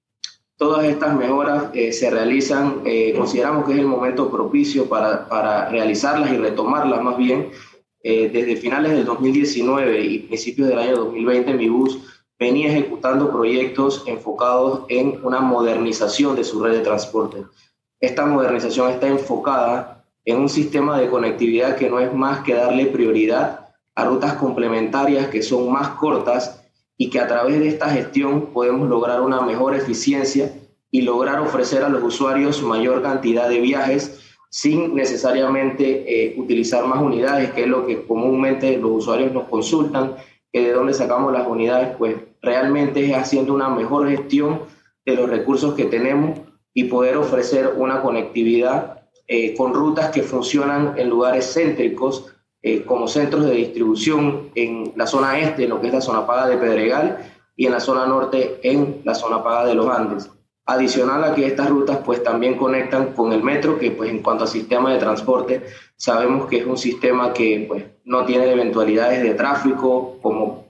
Todas 0.56 0.84
estas 0.86 1.14
mejoras 1.14 1.70
se 1.72 2.10
realizan, 2.10 2.82
consideramos 3.16 3.64
que 3.64 3.74
es 3.74 3.78
el 3.78 3.86
momento 3.86 4.28
propicio 4.28 4.88
para, 4.88 5.28
para 5.28 5.68
realizarlas 5.68 6.32
y 6.32 6.36
retomarlas 6.36 7.00
más 7.00 7.16
bien, 7.16 7.50
eh, 8.02 8.30
desde 8.32 8.56
finales 8.56 8.92
del 8.92 9.04
2019 9.04 10.00
y 10.00 10.18
principios 10.20 10.68
del 10.68 10.78
año 10.78 10.96
2020, 10.96 11.54
mi 11.54 11.68
bus 11.68 11.98
venía 12.38 12.68
ejecutando 12.68 13.30
proyectos 13.30 14.04
enfocados 14.06 14.84
en 14.88 15.18
una 15.24 15.40
modernización 15.40 16.36
de 16.36 16.44
su 16.44 16.62
red 16.62 16.74
de 16.74 16.80
transporte. 16.80 17.44
Esta 18.00 18.24
modernización 18.24 18.90
está 18.90 19.08
enfocada 19.08 20.04
en 20.24 20.38
un 20.38 20.48
sistema 20.48 20.98
de 21.00 21.08
conectividad 21.08 21.76
que 21.76 21.90
no 21.90 21.98
es 21.98 22.14
más 22.14 22.44
que 22.44 22.54
darle 22.54 22.86
prioridad 22.86 23.68
a 23.96 24.04
rutas 24.04 24.34
complementarias 24.34 25.26
que 25.28 25.42
son 25.42 25.72
más 25.72 25.88
cortas 25.90 26.57
y 26.98 27.08
que 27.08 27.20
a 27.20 27.28
través 27.28 27.60
de 27.60 27.68
esta 27.68 27.88
gestión 27.88 28.46
podemos 28.52 28.88
lograr 28.88 29.22
una 29.22 29.40
mejor 29.40 29.74
eficiencia 29.74 30.52
y 30.90 31.02
lograr 31.02 31.38
ofrecer 31.38 31.84
a 31.84 31.88
los 31.88 32.02
usuarios 32.02 32.62
mayor 32.62 33.02
cantidad 33.02 33.48
de 33.48 33.60
viajes 33.60 34.20
sin 34.50 34.94
necesariamente 34.94 36.04
eh, 36.06 36.34
utilizar 36.38 36.84
más 36.86 37.00
unidades, 37.00 37.52
que 37.52 37.62
es 37.62 37.68
lo 37.68 37.86
que 37.86 38.04
comúnmente 38.04 38.76
los 38.78 38.90
usuarios 38.92 39.32
nos 39.32 39.44
consultan, 39.48 40.16
que 40.52 40.60
de 40.60 40.72
dónde 40.72 40.94
sacamos 40.94 41.32
las 41.32 41.46
unidades, 41.46 41.96
pues 41.96 42.16
realmente 42.40 43.04
es 43.04 43.14
haciendo 43.14 43.54
una 43.54 43.68
mejor 43.68 44.08
gestión 44.08 44.62
de 45.04 45.14
los 45.14 45.28
recursos 45.28 45.74
que 45.74 45.84
tenemos 45.84 46.40
y 46.72 46.84
poder 46.84 47.16
ofrecer 47.16 47.74
una 47.76 48.02
conectividad 48.02 49.02
eh, 49.26 49.54
con 49.54 49.74
rutas 49.74 50.10
que 50.10 50.22
funcionan 50.22 50.94
en 50.96 51.10
lugares 51.10 51.52
céntricos, 51.52 52.34
eh, 52.62 52.82
como 52.84 53.06
centros 53.06 53.44
de 53.44 53.52
distribución 53.52 54.50
en 54.54 54.92
la 54.96 55.06
zona 55.06 55.38
este, 55.38 55.64
en 55.64 55.70
lo 55.70 55.80
que 55.80 55.88
es 55.88 55.94
la 55.94 56.00
zona 56.00 56.26
paga 56.26 56.48
de 56.48 56.56
Pedregal, 56.56 57.18
y 57.56 57.66
en 57.66 57.72
la 57.72 57.80
zona 57.80 58.06
norte, 58.06 58.60
en 58.62 59.02
la 59.04 59.14
zona 59.14 59.42
paga 59.42 59.66
de 59.66 59.74
los 59.74 59.88
Andes. 59.88 60.30
Adicional 60.64 61.24
a 61.24 61.34
que 61.34 61.46
estas 61.46 61.68
rutas 61.68 61.98
pues 62.04 62.22
también 62.22 62.56
conectan 62.56 63.12
con 63.14 63.32
el 63.32 63.42
metro, 63.42 63.78
que 63.78 63.90
pues 63.90 64.10
en 64.10 64.22
cuanto 64.22 64.44
a 64.44 64.46
sistema 64.46 64.92
de 64.92 64.98
transporte, 64.98 65.66
sabemos 65.96 66.46
que 66.46 66.58
es 66.58 66.66
un 66.66 66.78
sistema 66.78 67.32
que 67.32 67.64
pues 67.66 67.84
no 68.04 68.24
tiene 68.24 68.50
eventualidades 68.52 69.22
de 69.22 69.34
tráfico 69.34 70.18
como 70.22 70.66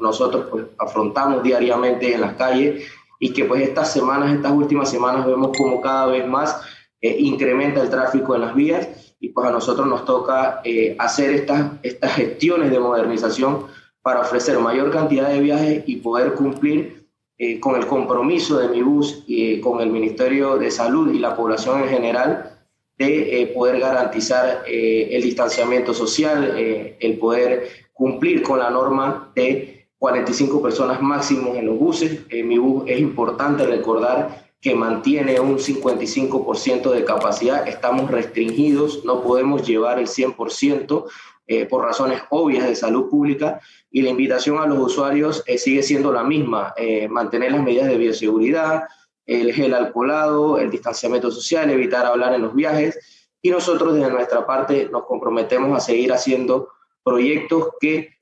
nosotros 0.00 0.46
pues 0.50 0.64
afrontamos 0.78 1.42
diariamente 1.42 2.14
en 2.14 2.20
las 2.20 2.34
calles 2.34 2.84
y 3.18 3.32
que 3.32 3.44
pues 3.44 3.62
estas 3.62 3.92
semanas, 3.92 4.34
estas 4.34 4.52
últimas 4.52 4.90
semanas 4.90 5.26
vemos 5.26 5.56
como 5.56 5.80
cada 5.80 6.06
vez 6.06 6.26
más 6.26 6.60
eh, 7.00 7.16
incrementa 7.20 7.80
el 7.80 7.90
tráfico 7.90 8.34
en 8.34 8.40
las 8.42 8.54
vías 8.54 9.03
y 9.24 9.30
pues 9.30 9.46
a 9.46 9.50
nosotros 9.50 9.86
nos 9.86 10.04
toca 10.04 10.60
eh, 10.64 10.94
hacer 10.98 11.30
estas, 11.30 11.72
estas 11.82 12.12
gestiones 12.12 12.70
de 12.70 12.78
modernización 12.78 13.66
para 14.02 14.20
ofrecer 14.20 14.58
mayor 14.58 14.90
cantidad 14.90 15.30
de 15.30 15.40
viajes 15.40 15.84
y 15.86 15.96
poder 15.96 16.34
cumplir 16.34 17.06
eh, 17.38 17.58
con 17.58 17.74
el 17.76 17.86
compromiso 17.86 18.58
de 18.58 18.68
mi 18.68 18.82
bus 18.82 19.24
y 19.26 19.60
con 19.60 19.80
el 19.80 19.88
Ministerio 19.88 20.58
de 20.58 20.70
Salud 20.70 21.10
y 21.12 21.18
la 21.18 21.34
población 21.34 21.82
en 21.82 21.88
general 21.88 22.60
de 22.98 23.40
eh, 23.40 23.46
poder 23.46 23.80
garantizar 23.80 24.62
eh, 24.68 25.08
el 25.10 25.22
distanciamiento 25.22 25.94
social, 25.94 26.54
el 26.56 27.18
poder 27.18 27.68
cumplir 27.94 28.42
con 28.42 28.58
la 28.58 28.68
norma 28.68 29.32
de 29.34 29.88
45 29.98 30.60
personas 30.60 31.00
máximos 31.00 31.56
en 31.56 31.64
los 31.64 31.78
buses. 31.78 32.20
mi 32.30 32.58
bus 32.58 32.84
es 32.86 33.00
importante 33.00 33.66
recordar 33.66 34.43
que 34.64 34.74
mantiene 34.74 35.38
un 35.38 35.58
55% 35.58 36.90
de 36.90 37.04
capacidad, 37.04 37.68
estamos 37.68 38.10
restringidos, 38.10 39.04
no 39.04 39.22
podemos 39.22 39.66
llevar 39.66 39.98
el 39.98 40.06
100%, 40.06 41.04
eh, 41.46 41.66
por 41.66 41.84
razones 41.84 42.22
obvias 42.30 42.66
de 42.66 42.74
salud 42.74 43.10
pública 43.10 43.60
y 43.90 44.00
la 44.00 44.08
invitación 44.08 44.56
a 44.58 44.66
los 44.66 44.78
usuarios 44.78 45.44
eh, 45.46 45.58
sigue 45.58 45.82
siendo 45.82 46.10
la 46.10 46.24
misma, 46.24 46.72
eh, 46.78 47.06
mantener 47.08 47.52
las 47.52 47.62
medidas 47.62 47.88
de 47.88 47.98
bioseguridad, 47.98 48.84
el 49.26 49.52
gel 49.52 49.74
alcoholado, 49.74 50.56
el 50.56 50.70
distanciamiento 50.70 51.30
social, 51.30 51.68
evitar 51.68 52.06
hablar 52.06 52.32
en 52.32 52.40
los 52.40 52.54
viajes 52.54 53.28
y 53.42 53.50
nosotros 53.50 53.94
desde 53.94 54.10
nuestra 54.10 54.46
parte 54.46 54.88
nos 54.90 55.04
comprometemos 55.04 55.76
a 55.76 55.80
seguir 55.80 56.10
haciendo 56.10 56.70
proyectos 57.02 57.68
que 57.78 58.14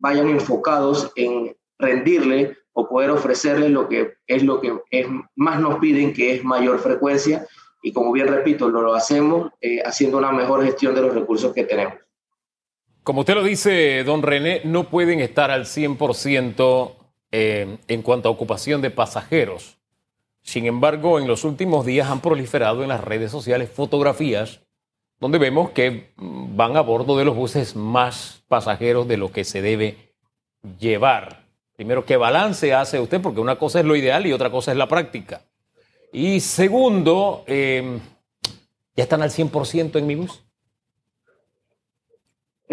vayan 0.00 0.28
enfocados 0.28 1.12
en 1.14 1.56
rendirle 1.78 2.56
o 2.72 2.88
poder 2.88 3.10
ofrecerle 3.10 3.68
lo 3.68 3.88
que 3.88 4.14
es 4.26 4.42
lo 4.42 4.60
que 4.60 4.72
es, 4.90 5.06
más 5.36 5.60
nos 5.60 5.78
piden, 5.78 6.12
que 6.12 6.34
es 6.34 6.44
mayor 6.44 6.78
frecuencia. 6.78 7.46
Y 7.82 7.92
como 7.92 8.12
bien 8.12 8.28
repito, 8.28 8.68
lo, 8.68 8.94
hacemos 8.94 9.50
haciendo 9.84 10.18
una 10.18 10.32
mejor 10.32 10.64
gestión 10.64 10.94
de 10.94 11.02
los 11.02 11.14
recursos 11.14 11.52
que 11.52 11.64
tenemos. 11.64 11.94
Como 13.02 13.20
usted 13.20 13.34
lo 13.34 13.42
dice, 13.42 14.04
don 14.04 14.22
René, 14.22 14.60
no 14.64 14.88
pueden 14.88 15.18
estar 15.18 15.50
al 15.50 15.64
100% 15.64 16.92
eh, 17.32 17.78
en 17.88 18.02
cuanto 18.02 18.28
a 18.28 18.32
ocupación 18.32 18.80
de 18.80 18.90
pasajeros. 18.90 19.78
Sin 20.42 20.66
embargo, 20.66 21.18
en 21.18 21.26
los 21.26 21.44
últimos 21.44 21.84
días 21.84 22.08
han 22.08 22.20
proliferado 22.20 22.82
en 22.82 22.90
las 22.90 23.02
redes 23.02 23.30
sociales 23.30 23.70
fotografías 23.70 24.60
donde 25.18 25.38
vemos 25.38 25.70
que 25.70 26.12
van 26.16 26.76
a 26.76 26.80
bordo 26.80 27.16
de 27.16 27.24
los 27.24 27.36
buses 27.36 27.76
más 27.76 28.42
pasajeros 28.48 29.06
de 29.06 29.16
lo 29.16 29.30
que 29.30 29.44
se 29.44 29.62
debe 29.62 30.14
llevar. 30.78 31.41
Primero, 31.76 32.04
¿qué 32.04 32.16
balance 32.16 32.74
hace 32.74 33.00
usted? 33.00 33.20
Porque 33.20 33.40
una 33.40 33.56
cosa 33.56 33.80
es 33.80 33.86
lo 33.86 33.96
ideal 33.96 34.26
y 34.26 34.32
otra 34.32 34.50
cosa 34.50 34.72
es 34.72 34.78
la 34.78 34.88
práctica. 34.88 35.42
Y 36.12 36.40
segundo, 36.40 37.44
eh, 37.46 37.98
¿ya 38.94 39.02
están 39.02 39.22
al 39.22 39.30
100% 39.30 39.98
en 39.98 40.06
mi 40.06 40.14
bus? 40.14 40.42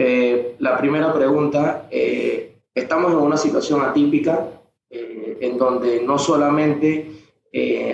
Eh, 0.02 0.56
la 0.60 0.78
primera 0.78 1.14
pregunta, 1.14 1.88
eh, 1.92 2.62
estamos 2.74 3.12
en 3.12 3.18
una 3.18 3.36
situación 3.36 3.82
atípica 3.82 4.48
eh, 4.90 5.38
en 5.42 5.58
donde 5.58 6.02
no 6.02 6.18
solamente 6.18 7.16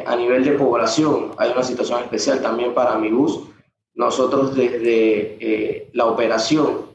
a 0.05 0.15
nivel 0.17 0.43
de 0.43 0.51
población 0.51 1.31
hay 1.37 1.49
una 1.51 1.63
situación 1.63 2.03
especial 2.03 2.41
también 2.41 2.73
para 2.75 2.99
mi 2.99 3.09
bus. 3.09 3.39
Nosotros 3.95 4.53
desde 4.53 5.89
la 5.93 6.05
operación 6.07 6.89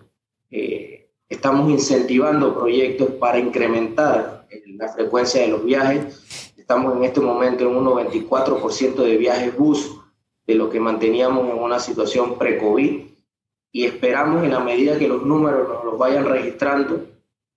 estamos 1.31 1.71
incentivando 1.71 2.59
proyectos 2.59 3.13
para 3.13 3.39
incrementar 3.39 4.47
la 4.67 4.89
frecuencia 4.89 5.41
de 5.43 5.49
los 5.49 5.65
viajes. 5.65 6.53
Estamos 6.59 6.97
en 6.97 7.05
este 7.05 7.21
momento 7.21 7.65
en 7.65 7.77
un 7.77 7.87
94% 7.87 8.97
de 8.97 9.17
viajes 9.17 9.57
bus 9.57 9.97
de 10.47 10.57
lo 10.57 10.69
que 10.69 10.81
manteníamos 10.81 11.49
en 11.49 11.59
una 11.59 11.79
situación 11.79 12.37
pre-COVID 12.37 13.03
y 13.73 13.85
esperamos 13.85 14.43
en 14.43 14.51
la 14.51 14.61
medida 14.61 14.99
que 14.99 15.07
los 15.07 15.25
números 15.25 15.69
nos 15.69 15.85
los 15.85 15.97
vayan 15.97 16.25
registrando, 16.25 17.07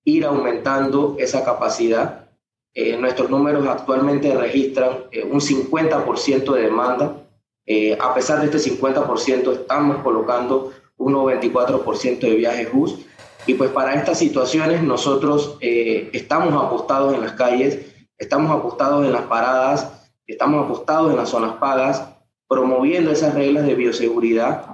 ir 0.06 0.26
aumentando 0.26 1.16
esa 1.18 1.44
capacidad. 1.44 2.30
Eh, 2.76 2.96
nuestros 2.98 3.30
números 3.32 3.68
actualmente 3.68 4.36
registran 4.36 5.06
eh, 5.12 5.24
un 5.24 5.42
50% 5.42 6.54
de 6.54 6.62
demanda. 6.62 7.18
Eh, 7.66 7.98
a 8.00 8.14
pesar 8.14 8.40
de 8.40 8.56
este 8.56 8.72
50%, 8.78 9.52
estamos 9.54 9.98
colocando 10.04 10.72
un 10.98 11.14
94% 11.14 12.20
de 12.20 12.36
viajes 12.36 12.72
bus. 12.72 13.00
Y 13.46 13.56
pues 13.56 13.72
para 13.72 13.96
estas 13.96 14.20
situaciones 14.20 14.82
nosotros 14.82 15.58
estamos 15.60 16.54
apostados 16.54 17.14
en 17.14 17.22
las 17.22 17.34
calles, 17.34 17.80
estamos 18.18 18.52
apostados 18.52 19.06
en 19.06 19.12
las 19.12 19.24
paradas, 19.24 20.10
estamos 20.26 20.66
apostados 20.66 21.12
en 21.12 21.18
las 21.18 21.30
zonas 21.30 21.56
pagas, 21.58 22.04
promoviendo 22.48 23.12
esas 23.12 23.34
reglas 23.34 23.66
de 23.66 23.76
bioseguridad 23.76 24.74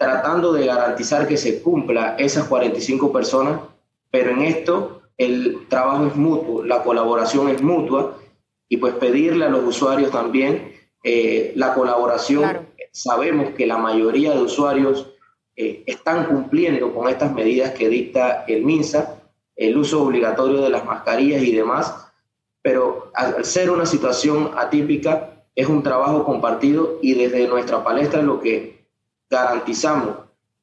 tratando 0.00 0.54
de 0.54 0.64
garantizar 0.64 1.28
que 1.28 1.36
se 1.36 1.60
cumpla 1.60 2.16
esas 2.18 2.48
45 2.48 3.12
personas, 3.12 3.60
pero 4.10 4.30
en 4.30 4.40
esto 4.40 5.02
el 5.18 5.68
trabajo 5.68 6.06
es 6.06 6.16
mutuo, 6.16 6.64
la 6.64 6.82
colaboración 6.82 7.50
es 7.50 7.60
mutua 7.60 8.16
y 8.66 8.78
pues 8.78 8.94
pedirle 8.94 9.44
a 9.44 9.50
los 9.50 9.62
usuarios 9.62 10.10
también 10.10 10.72
eh, 11.04 11.52
la 11.54 11.74
colaboración. 11.74 12.66
Sabemos 12.92 13.50
que 13.50 13.66
la 13.66 13.76
mayoría 13.76 14.30
de 14.32 14.40
usuarios 14.40 15.09
eh, 15.62 15.82
están 15.84 16.24
cumpliendo 16.24 16.94
con 16.94 17.06
estas 17.06 17.34
medidas 17.34 17.72
que 17.72 17.90
dicta 17.90 18.46
el 18.48 18.64
MINSA, 18.64 19.20
el 19.56 19.76
uso 19.76 20.02
obligatorio 20.02 20.62
de 20.62 20.70
las 20.70 20.86
mascarillas 20.86 21.42
y 21.42 21.54
demás, 21.54 21.94
pero 22.62 23.10
al 23.14 23.44
ser 23.44 23.70
una 23.70 23.84
situación 23.84 24.52
atípica 24.56 25.44
es 25.54 25.68
un 25.68 25.82
trabajo 25.82 26.24
compartido 26.24 26.98
y 27.02 27.12
desde 27.12 27.46
nuestra 27.46 27.84
palestra 27.84 28.22
lo 28.22 28.40
que 28.40 28.86
garantizamos 29.28 30.16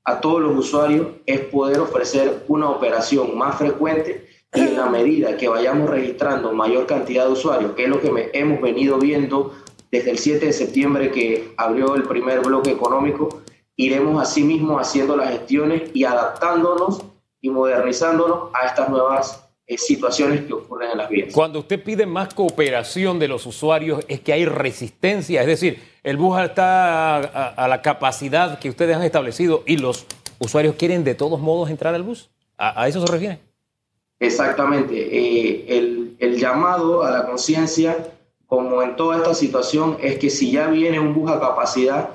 a 0.04 0.20
todos 0.20 0.42
los 0.42 0.58
usuarios 0.58 1.10
es 1.28 1.42
poder 1.42 1.80
ofrecer 1.80 2.46
una 2.48 2.72
operación 2.72 3.38
más 3.38 3.56
frecuente 3.56 4.28
y 4.56 4.62
en 4.62 4.78
la 4.78 4.88
medida 4.88 5.38
que 5.38 5.48
vayamos 5.48 5.92
registrando 5.92 6.54
mayor 6.54 6.88
cantidad 6.88 7.28
de 7.28 7.34
usuarios, 7.34 7.74
que 7.74 7.84
es 7.84 7.90
lo 7.90 8.02
que 8.02 8.32
hemos 8.34 8.62
venido 8.62 8.98
viendo 8.98 9.54
desde 9.92 10.10
el 10.10 10.18
7 10.18 10.48
de 10.48 10.54
septiembre 10.54 11.12
que 11.12 11.54
abrió 11.56 11.94
el 11.94 12.02
primer 12.02 12.40
bloque 12.40 12.72
económico, 12.72 13.44
iremos 13.78 14.22
asimismo 14.22 14.80
haciendo 14.80 15.16
las 15.16 15.30
gestiones 15.30 15.92
y 15.94 16.04
adaptándonos 16.04 17.04
y 17.40 17.50
modernizándonos 17.50 18.50
a 18.54 18.66
estas 18.66 18.90
nuevas 18.90 19.48
eh, 19.68 19.78
situaciones 19.78 20.46
que 20.46 20.54
ocurren 20.54 20.92
en 20.92 20.98
las 20.98 21.10
vías. 21.10 21.34
Cuando 21.34 21.60
usted 21.60 21.82
pide 21.82 22.06
más 22.06 22.34
cooperación 22.34 23.20
de 23.20 23.28
los 23.28 23.46
usuarios, 23.46 24.04
es 24.08 24.20
que 24.20 24.34
hay 24.34 24.46
resistencia, 24.46 25.42
es 25.42 25.48
decir, 25.48 25.80
el 26.04 26.18
bus 26.18 26.40
está 26.40 27.18
a, 27.18 27.68
la 27.68 27.82
capacidad 27.82 28.60
que 28.60 28.70
ustedes 28.70 28.96
han 28.96 29.04
establecido 29.04 29.64
y 29.66 29.78
los 29.78 30.06
usuarios 30.40 30.76
quieren 30.76 31.04
de 31.04 31.16
todos 31.16 31.40
modos 31.40 31.70
entrar 31.70 31.94
al 31.94 32.04
bus. 32.04 32.30
¿A, 32.58 32.88
eso 32.88 33.06
se 33.06 33.12
refiere? 33.12 33.40
Exactamente. 34.20 34.96
Eh, 34.96 35.66
el, 35.78 36.16
el 36.18 36.40
llamado 36.40 37.04
a 37.04 37.12
la 37.12 37.26
conciencia, 37.28 38.08
como 38.48 38.82
en 38.82 38.96
toda 38.96 39.18
esta 39.18 39.36
situación, 39.36 39.98
es 40.02 40.18
que 40.18 40.32
si 40.32 40.52
ya 40.52 40.68
viene 40.68 41.00
un 41.00 41.14
bus 41.14 41.30
a 41.30 41.40
capacidad, 41.40 42.10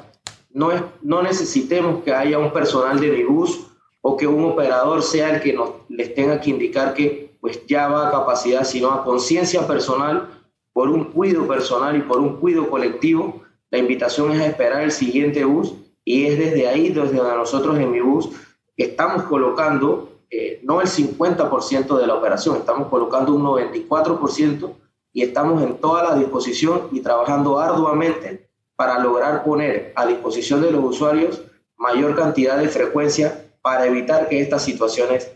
no, 0.54 0.72
es, 0.72 0.82
no 1.02 1.22
necesitemos 1.22 2.02
que 2.02 2.12
haya 2.12 2.38
un 2.38 2.52
personal 2.52 3.00
de 3.00 3.10
mi 3.10 3.24
bus 3.24 3.66
o 4.00 4.16
que 4.16 4.26
un 4.26 4.44
operador 4.44 5.02
sea 5.02 5.34
el 5.34 5.40
que 5.40 5.52
nos 5.52 5.70
les 5.88 6.14
tenga 6.14 6.40
que 6.40 6.50
indicar 6.50 6.94
que 6.94 7.36
pues 7.40 7.66
ya 7.66 7.88
va 7.88 8.08
a 8.08 8.10
capacidad, 8.10 8.64
sino 8.64 8.90
a 8.90 9.04
conciencia 9.04 9.66
personal, 9.66 10.28
por 10.72 10.88
un 10.88 11.04
cuido 11.04 11.46
personal 11.46 11.96
y 11.96 12.02
por 12.02 12.18
un 12.18 12.36
cuido 12.36 12.70
colectivo. 12.70 13.42
La 13.70 13.78
invitación 13.78 14.32
es 14.32 14.40
a 14.40 14.46
esperar 14.46 14.82
el 14.82 14.92
siguiente 14.92 15.44
bus 15.44 15.74
y 16.04 16.26
es 16.26 16.38
desde 16.38 16.68
ahí, 16.68 16.90
desde 16.90 17.16
nosotros 17.16 17.78
en 17.78 17.90
mi 17.90 18.00
bus, 18.00 18.30
estamos 18.76 19.24
colocando 19.24 20.08
eh, 20.30 20.60
no 20.62 20.80
el 20.80 20.88
50% 20.88 21.98
de 21.98 22.06
la 22.06 22.14
operación, 22.14 22.56
estamos 22.56 22.88
colocando 22.88 23.34
un 23.34 23.42
94% 23.42 24.72
y 25.12 25.22
estamos 25.22 25.62
en 25.62 25.76
toda 25.76 26.04
la 26.04 26.14
disposición 26.16 26.88
y 26.90 27.00
trabajando 27.00 27.58
arduamente 27.58 28.48
para 28.76 28.98
lograr 28.98 29.44
poner 29.44 29.92
a 29.94 30.06
disposición 30.06 30.62
de 30.62 30.70
los 30.70 30.84
usuarios 30.84 31.42
mayor 31.76 32.16
cantidad 32.16 32.56
de 32.58 32.68
frecuencia 32.68 33.44
para 33.60 33.86
evitar 33.86 34.28
que 34.28 34.40
estas 34.40 34.62
situaciones 34.64 35.30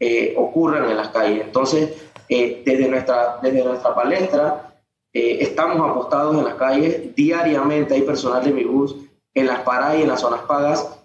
eh, 0.00 0.34
ocurran 0.36 0.88
en 0.88 0.96
las 0.96 1.08
calles. 1.08 1.42
Entonces, 1.44 1.90
eh, 2.28 2.62
desde, 2.64 2.88
nuestra, 2.88 3.38
desde 3.42 3.64
nuestra 3.64 3.94
palestra, 3.94 4.74
eh, 5.12 5.38
estamos 5.40 5.90
apostados 5.90 6.36
en 6.36 6.44
las 6.44 6.54
calles, 6.54 7.14
diariamente 7.16 7.94
hay 7.94 8.02
personal 8.02 8.44
de 8.44 8.52
mi 8.52 8.64
bus 8.64 8.94
en 9.34 9.46
las 9.46 9.60
paradas 9.60 9.98
y 9.98 10.02
en 10.02 10.08
las 10.08 10.20
zonas 10.20 10.42
pagas, 10.42 10.98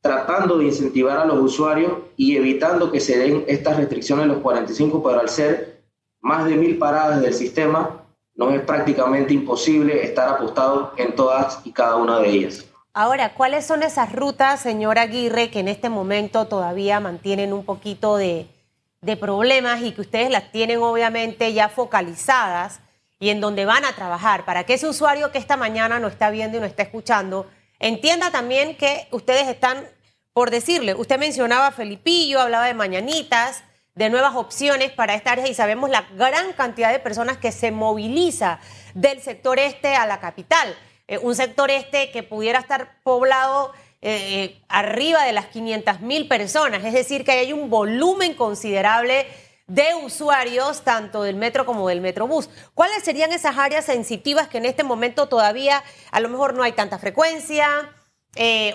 tratando 0.00 0.58
de 0.58 0.66
incentivar 0.66 1.18
a 1.18 1.24
los 1.24 1.38
usuarios 1.38 1.92
y 2.16 2.36
evitando 2.36 2.90
que 2.90 3.00
se 3.00 3.18
den 3.18 3.44
estas 3.46 3.76
restricciones 3.76 4.26
los 4.26 4.38
45, 4.38 5.02
pero 5.02 5.20
al 5.20 5.28
ser 5.28 5.82
más 6.20 6.46
de 6.46 6.56
mil 6.56 6.78
paradas 6.78 7.20
del 7.20 7.34
sistema, 7.34 8.04
nos 8.38 8.54
es 8.54 8.60
prácticamente 8.62 9.34
imposible 9.34 10.04
estar 10.04 10.28
apostado 10.28 10.94
en 10.96 11.14
todas 11.14 11.60
y 11.64 11.72
cada 11.72 11.96
una 11.96 12.20
de 12.20 12.30
ellas. 12.30 12.64
Ahora, 12.94 13.34
¿cuáles 13.34 13.66
son 13.66 13.82
esas 13.82 14.12
rutas, 14.12 14.60
señor 14.60 14.98
Aguirre, 14.98 15.50
que 15.50 15.58
en 15.58 15.68
este 15.68 15.88
momento 15.88 16.46
todavía 16.46 17.00
mantienen 17.00 17.52
un 17.52 17.64
poquito 17.64 18.16
de, 18.16 18.46
problemas 19.20 19.82
y 19.82 19.92
que 19.92 20.00
ustedes 20.00 20.30
las 20.30 20.50
tienen 20.52 20.80
obviamente 20.80 21.52
ya 21.52 21.68
focalizadas 21.68 22.80
y 23.20 23.30
en 23.30 23.40
donde 23.40 23.64
van 23.64 23.84
a 23.84 23.92
trabajar 23.92 24.44
para 24.44 24.64
que 24.64 24.74
ese 24.74 24.88
usuario 24.88 25.30
que 25.30 25.38
esta 25.38 25.56
mañana 25.56 25.98
no 25.98 26.08
está 26.08 26.30
viendo 26.30 26.56
y 26.56 26.60
no 26.60 26.66
está 26.66 26.82
escuchando 26.82 27.46
entienda 27.78 28.30
también 28.30 28.76
que 28.76 29.06
ustedes 29.12 29.46
están 29.48 29.86
por 30.32 30.50
decirle, 30.50 30.94
usted 30.94 31.18
mencionaba 31.18 31.70
Felipillo, 31.70 32.40
hablaba 32.40 32.66
de 32.66 32.74
mañanitas, 32.74 33.62
de 33.98 34.10
nuevas 34.10 34.36
opciones 34.36 34.92
para 34.92 35.14
esta 35.14 35.32
área 35.32 35.48
y 35.48 35.54
sabemos 35.54 35.90
la 35.90 36.06
gran 36.16 36.52
cantidad 36.52 36.92
de 36.92 37.00
personas 37.00 37.36
que 37.38 37.50
se 37.50 37.72
moviliza 37.72 38.60
del 38.94 39.20
sector 39.20 39.58
este 39.58 39.96
a 39.96 40.06
la 40.06 40.20
capital. 40.20 40.72
Eh, 41.08 41.18
un 41.18 41.34
sector 41.34 41.68
este 41.72 42.12
que 42.12 42.22
pudiera 42.22 42.60
estar 42.60 43.02
poblado 43.02 43.72
eh, 44.00 44.54
eh, 44.54 44.62
arriba 44.68 45.24
de 45.24 45.32
las 45.32 45.46
500 45.46 46.00
mil 46.00 46.28
personas, 46.28 46.84
es 46.84 46.92
decir, 46.92 47.24
que 47.24 47.32
hay 47.32 47.52
un 47.52 47.70
volumen 47.70 48.34
considerable 48.34 49.26
de 49.66 49.96
usuarios, 49.96 50.84
tanto 50.84 51.24
del 51.24 51.34
metro 51.34 51.66
como 51.66 51.88
del 51.88 52.00
metrobús. 52.00 52.48
¿Cuáles 52.74 53.02
serían 53.02 53.32
esas 53.32 53.58
áreas 53.58 53.84
sensitivas 53.84 54.46
que 54.46 54.58
en 54.58 54.66
este 54.66 54.84
momento 54.84 55.26
todavía 55.26 55.82
a 56.12 56.20
lo 56.20 56.28
mejor 56.28 56.54
no 56.54 56.62
hay 56.62 56.72
tanta 56.72 57.00
frecuencia 57.00 57.68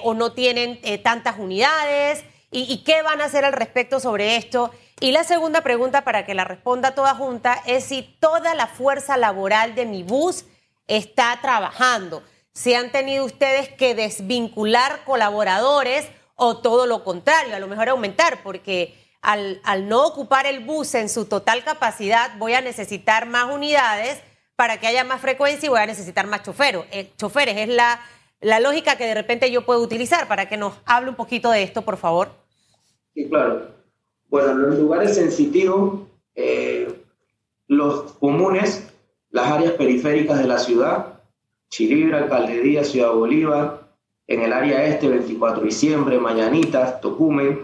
o 0.03 0.13
no 0.13 0.34
tienen 0.34 0.82
tantas 1.01 1.39
unidades? 1.39 2.25
¿Y, 2.51 2.84
qué 2.84 3.01
van 3.01 3.22
a 3.22 3.25
hacer 3.25 3.46
al 3.46 3.53
respecto 3.53 4.00
sobre 4.00 4.36
esto? 4.36 4.72
Y 5.00 5.12
la 5.12 5.24
segunda 5.24 5.62
pregunta, 5.62 6.04
para 6.04 6.26
que 6.26 6.34
la 6.34 6.46
responda 6.46 6.96
toda 6.96 7.16
junta, 7.16 7.62
es 7.66 7.86
si 7.86 8.04
toda 8.20 8.56
la 8.56 8.68
fuerza 8.68 9.18
laboral 9.18 9.76
de 9.76 9.86
mi 9.86 10.04
bus 10.04 10.46
está 10.88 11.38
trabajando. 11.42 12.24
Si 12.54 12.74
han 12.74 12.92
tenido 12.92 13.26
ustedes 13.26 13.70
que 13.70 13.96
desvincular 13.96 15.04
colaboradores 15.06 16.08
o 16.36 16.58
todo 16.58 16.86
lo 16.86 17.04
contrario, 17.04 17.56
a 17.56 17.60
lo 17.60 17.68
mejor 17.68 17.90
aumentar, 17.90 18.44
porque 18.44 18.96
al, 19.22 19.60
no 19.88 20.06
ocupar 20.06 20.46
el 20.46 20.60
bus 20.60 20.94
en 20.96 21.10
su 21.10 21.26
total 21.26 21.64
capacidad, 21.64 22.32
voy 22.38 22.54
a 22.54 22.62
necesitar 22.62 23.26
más 23.26 23.52
unidades 23.52 24.22
para 24.56 24.80
que 24.80 24.88
haya 24.88 25.04
más 25.04 25.20
frecuencia 25.20 25.66
y 25.66 25.70
voy 25.70 25.80
a 25.80 25.86
necesitar 25.86 26.28
más 26.28 26.44
choferos. 26.44 26.86
Eh, 26.92 27.12
choferes. 27.18 27.58
Es 27.58 27.70
la, 27.70 28.00
la 28.40 28.60
lógica 28.60 28.98
que 28.98 29.06
de 29.06 29.16
repente 29.16 29.50
yo 29.50 29.66
puedo 29.66 29.82
utilizar 29.82 30.28
para 30.28 30.48
que 30.48 30.58
nos 30.58 30.76
hable 30.86 31.10
un 31.10 31.16
poquito 31.16 31.50
de 31.50 31.64
esto, 31.64 31.82
por 31.82 31.98
favor. 31.98 32.32
Sí, 33.16 33.28
claro. 33.30 33.83
Bueno, 34.34 34.54
en 34.54 34.62
los 34.63 34.80
lugares 34.80 35.13
sensitivos, 35.13 36.08
eh, 36.34 36.92
los 37.68 38.13
comunes, 38.13 38.92
las 39.30 39.52
áreas 39.52 39.74
periféricas 39.74 40.40
de 40.40 40.48
la 40.48 40.58
ciudad, 40.58 41.20
Chilibra, 41.70 42.28
Caldería, 42.28 42.84
Ciudad 42.84 43.13
Bolívar, 43.13 43.92
en 44.25 44.42
el 44.42 44.52
área 44.52 44.86
este, 44.88 45.08
24 45.08 45.60
de 45.60 45.68
diciembre, 45.68 46.18
Mañanitas, 46.18 47.00
Tocumen. 47.00 47.60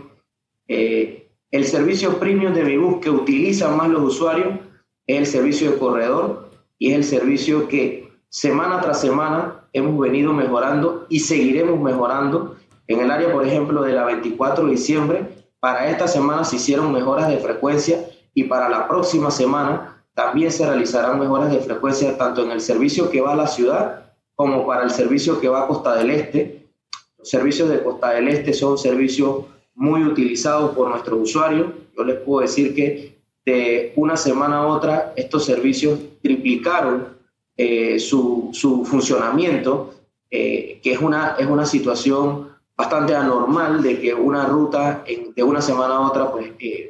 Eh, 0.68 1.28
el 1.50 1.66
servicio 1.66 2.20
premium 2.20 2.54
de 2.54 2.64
mi 2.64 2.78
bus 2.78 3.00
que 3.02 3.10
utilizan 3.10 3.76
más 3.76 3.90
los 3.90 4.04
usuarios 4.04 4.60
es 5.08 5.18
el 5.18 5.26
servicio 5.26 5.72
de 5.72 5.80
corredor 5.80 6.52
y 6.78 6.92
es 6.92 6.98
el 6.98 7.04
servicio 7.04 7.68
que 7.68 8.12
semana 8.30 8.80
tras 8.80 9.02
semana 9.02 9.66
hemos 9.74 10.00
venido 10.00 10.34
mejorando 10.34 11.08
y 11.10 11.22
seguiremos 11.22 11.80
mejorando. 11.80 12.58
En 12.88 13.00
el 13.00 13.10
área, 13.10 13.34
por 13.34 13.44
ejemplo, 13.44 13.82
de 13.82 13.94
la 13.94 14.06
24 14.06 14.66
de 14.66 14.72
diciembre, 14.72 15.39
para 15.60 15.90
esta 15.90 16.08
semana 16.08 16.44
se 16.44 16.56
hicieron 16.56 16.92
mejoras 16.92 17.28
de 17.28 17.38
frecuencia 17.38 18.06
y 18.34 18.44
para 18.46 18.70
la 18.70 18.88
próxima 18.88 19.32
semana 19.32 20.04
también 20.14 20.52
se 20.52 20.66
realizarán 20.66 21.20
mejoras 21.20 21.52
de 21.52 21.60
frecuencia 21.60 22.18
tanto 22.18 22.44
en 22.44 22.52
el 22.52 22.62
servicio 22.62 23.10
que 23.10 23.22
va 23.22 23.34
a 23.34 23.38
la 23.38 23.48
ciudad 23.48 24.14
como 24.36 24.66
para 24.66 24.84
el 24.84 24.92
servicio 24.92 25.40
que 25.40 25.50
va 25.50 25.64
a 25.64 25.68
Costa 25.68 25.96
del 25.96 26.12
Este. 26.12 26.70
Los 27.18 27.30
servicios 27.30 27.70
de 27.70 27.84
Costa 27.84 28.12
del 28.12 28.30
Este 28.30 28.54
son 28.54 28.78
servicios 28.78 29.46
muy 29.76 30.04
utilizados 30.04 30.76
por 30.76 30.90
nuestros 30.90 31.20
usuarios. 31.22 31.68
Yo 31.96 32.04
les 32.04 32.20
puedo 32.20 32.42
decir 32.42 32.74
que 32.74 33.20
de 33.46 33.94
una 33.96 34.16
semana 34.16 34.60
a 34.60 34.68
otra 34.68 35.14
estos 35.16 35.46
servicios 35.46 36.00
triplicaron 36.22 37.18
eh, 37.58 38.00
su, 38.00 38.50
su, 38.54 38.86
funcionamiento, 38.86 39.94
eh, 40.32 40.80
que 40.82 40.94
es 40.94 41.00
una, 41.00 41.36
es 41.38 41.48
una 41.48 41.66
situación 41.66 42.50
bastante 42.80 43.14
anormal 43.14 43.82
de 43.82 44.00
que 44.00 44.14
una 44.14 44.46
ruta 44.46 45.04
de 45.36 45.44
una 45.44 45.62
semana 45.62 45.96
a 45.96 46.08
otra 46.08 46.32
pues 46.32 46.54
eh, 46.60 46.90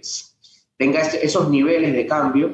tenga 0.77 1.01
esos 1.01 1.49
niveles 1.49 1.93
de 1.93 2.05
cambio 2.05 2.51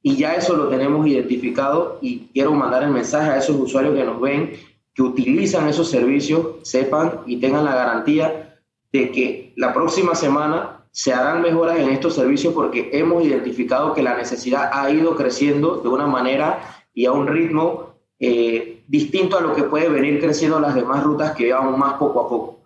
y 0.00 0.14
ya 0.14 0.36
eso 0.36 0.54
lo 0.54 0.68
tenemos 0.68 1.04
identificado 1.04 1.98
y 2.00 2.28
quiero 2.32 2.52
mandar 2.52 2.84
el 2.84 2.90
mensaje 2.90 3.30
a 3.30 3.38
esos 3.38 3.56
usuarios 3.56 3.96
que 3.96 4.04
nos 4.04 4.20
ven, 4.20 4.52
que 4.94 5.02
utilizan 5.02 5.68
esos 5.68 5.90
servicios, 5.90 6.58
sepan 6.62 7.22
y 7.26 7.38
tengan 7.38 7.64
la 7.64 7.74
garantía 7.74 8.60
de 8.92 9.10
que 9.10 9.52
la 9.56 9.74
próxima 9.74 10.14
semana 10.14 10.84
se 10.92 11.12
harán 11.12 11.42
mejoras 11.42 11.80
en 11.80 11.88
estos 11.88 12.14
servicios 12.14 12.54
porque 12.54 12.90
hemos 12.92 13.24
identificado 13.24 13.92
que 13.92 14.04
la 14.04 14.16
necesidad 14.16 14.70
ha 14.72 14.88
ido 14.88 15.16
creciendo 15.16 15.78
de 15.78 15.88
una 15.88 16.06
manera 16.06 16.84
y 16.94 17.06
a 17.06 17.12
un 17.12 17.26
ritmo 17.26 17.94
eh, 18.20 18.84
distinto 18.86 19.36
a 19.36 19.40
lo 19.40 19.52
que 19.56 19.64
puede 19.64 19.88
venir 19.88 20.20
creciendo 20.20 20.60
las 20.60 20.76
demás 20.76 21.02
rutas 21.02 21.32
que 21.32 21.46
llevamos 21.46 21.76
más 21.76 21.94
poco 21.94 22.20
a 22.20 22.28
poco. 22.28 22.57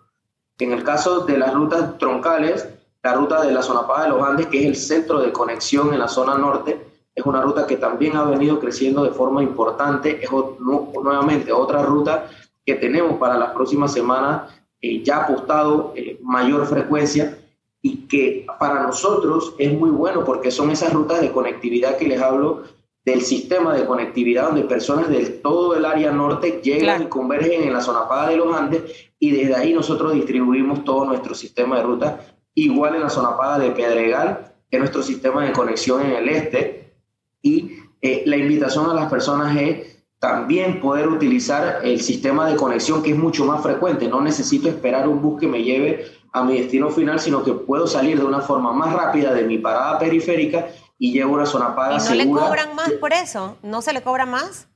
En 0.59 0.71
el 0.71 0.83
caso 0.83 1.21
de 1.21 1.37
las 1.37 1.53
rutas 1.53 1.97
troncales, 1.97 2.67
la 3.01 3.13
ruta 3.13 3.43
de 3.43 3.51
la 3.51 3.61
zona 3.61 3.87
Paga 3.87 4.03
de 4.03 4.09
los 4.09 4.23
Andes, 4.23 4.47
que 4.47 4.59
es 4.59 4.65
el 4.65 4.75
centro 4.75 5.19
de 5.19 5.31
conexión 5.31 5.93
en 5.93 5.99
la 5.99 6.07
zona 6.07 6.37
norte, 6.37 6.79
es 7.15 7.25
una 7.25 7.41
ruta 7.41 7.67
que 7.67 7.77
también 7.77 8.15
ha 8.15 8.23
venido 8.23 8.59
creciendo 8.59 9.03
de 9.03 9.11
forma 9.11 9.43
importante. 9.43 10.23
Es 10.23 10.31
nuevamente 10.31 11.51
otra 11.51 11.83
ruta 11.83 12.27
que 12.65 12.75
tenemos 12.75 13.17
para 13.17 13.37
las 13.37 13.51
próximas 13.51 13.91
semanas 13.93 14.51
eh, 14.81 15.03
ya 15.03 15.23
apostado 15.23 15.93
eh, 15.95 16.19
mayor 16.21 16.65
frecuencia 16.65 17.37
y 17.81 18.07
que 18.07 18.45
para 18.59 18.83
nosotros 18.83 19.53
es 19.57 19.73
muy 19.73 19.89
bueno 19.89 20.23
porque 20.23 20.51
son 20.51 20.71
esas 20.71 20.93
rutas 20.93 21.21
de 21.21 21.31
conectividad 21.31 21.97
que 21.97 22.07
les 22.07 22.21
hablo 22.21 22.63
del 23.05 23.21
sistema 23.21 23.75
de 23.75 23.85
conectividad 23.85 24.47
donde 24.47 24.63
personas 24.63 25.09
de 25.09 25.25
todo 25.25 25.75
el 25.75 25.85
área 25.85 26.11
norte 26.11 26.61
llegan 26.63 27.03
y 27.03 27.05
convergen 27.07 27.63
en 27.63 27.73
la 27.73 27.81
zona 27.81 28.07
paga 28.07 28.29
de 28.29 28.37
los 28.37 28.55
Andes 28.55 29.11
y 29.19 29.31
desde 29.31 29.55
ahí 29.55 29.73
nosotros 29.73 30.13
distribuimos 30.13 30.83
todo 30.83 31.05
nuestro 31.05 31.35
sistema 31.35 31.77
de 31.77 31.83
ruta, 31.83 32.25
igual 32.55 32.95
en 32.95 33.01
la 33.01 33.09
zona 33.09 33.37
paga 33.37 33.59
de 33.59 33.71
Pedregal, 33.71 34.53
que 34.69 34.77
es 34.77 34.79
nuestro 34.79 35.03
sistema 35.03 35.45
de 35.45 35.51
conexión 35.51 36.01
en 36.01 36.11
el 36.11 36.29
este. 36.29 36.93
Y 37.41 37.77
eh, 38.01 38.23
la 38.25 38.37
invitación 38.37 38.89
a 38.89 38.93
las 38.93 39.09
personas 39.09 39.55
es 39.57 39.93
también 40.19 40.79
poder 40.79 41.09
utilizar 41.09 41.81
el 41.83 41.99
sistema 41.99 42.49
de 42.49 42.55
conexión 42.55 43.03
que 43.03 43.11
es 43.11 43.17
mucho 43.17 43.43
más 43.43 43.61
frecuente. 43.61 44.07
No 44.07 44.21
necesito 44.21 44.69
esperar 44.69 45.07
un 45.07 45.21
bus 45.21 45.39
que 45.39 45.47
me 45.47 45.63
lleve 45.63 46.05
a 46.31 46.43
mi 46.43 46.57
destino 46.57 46.89
final, 46.89 47.19
sino 47.19 47.43
que 47.43 47.53
puedo 47.53 47.87
salir 47.87 48.17
de 48.17 48.25
una 48.25 48.39
forma 48.39 48.71
más 48.71 48.93
rápida 48.93 49.33
de 49.33 49.43
mi 49.43 49.57
parada 49.57 49.99
periférica 49.99 50.67
y 50.97 51.13
llevo 51.13 51.33
una 51.33 51.45
zona 51.45 51.75
paga 51.75 51.97
¿Y 51.97 52.09
no 52.09 52.15
le 52.15 52.29
cobran 52.29 52.75
más 52.75 52.91
por 52.93 53.13
eso? 53.13 53.57
¿No 53.61 53.81
se 53.81 53.93
le 53.93 54.01
cobra 54.01 54.25
más? 54.25 54.67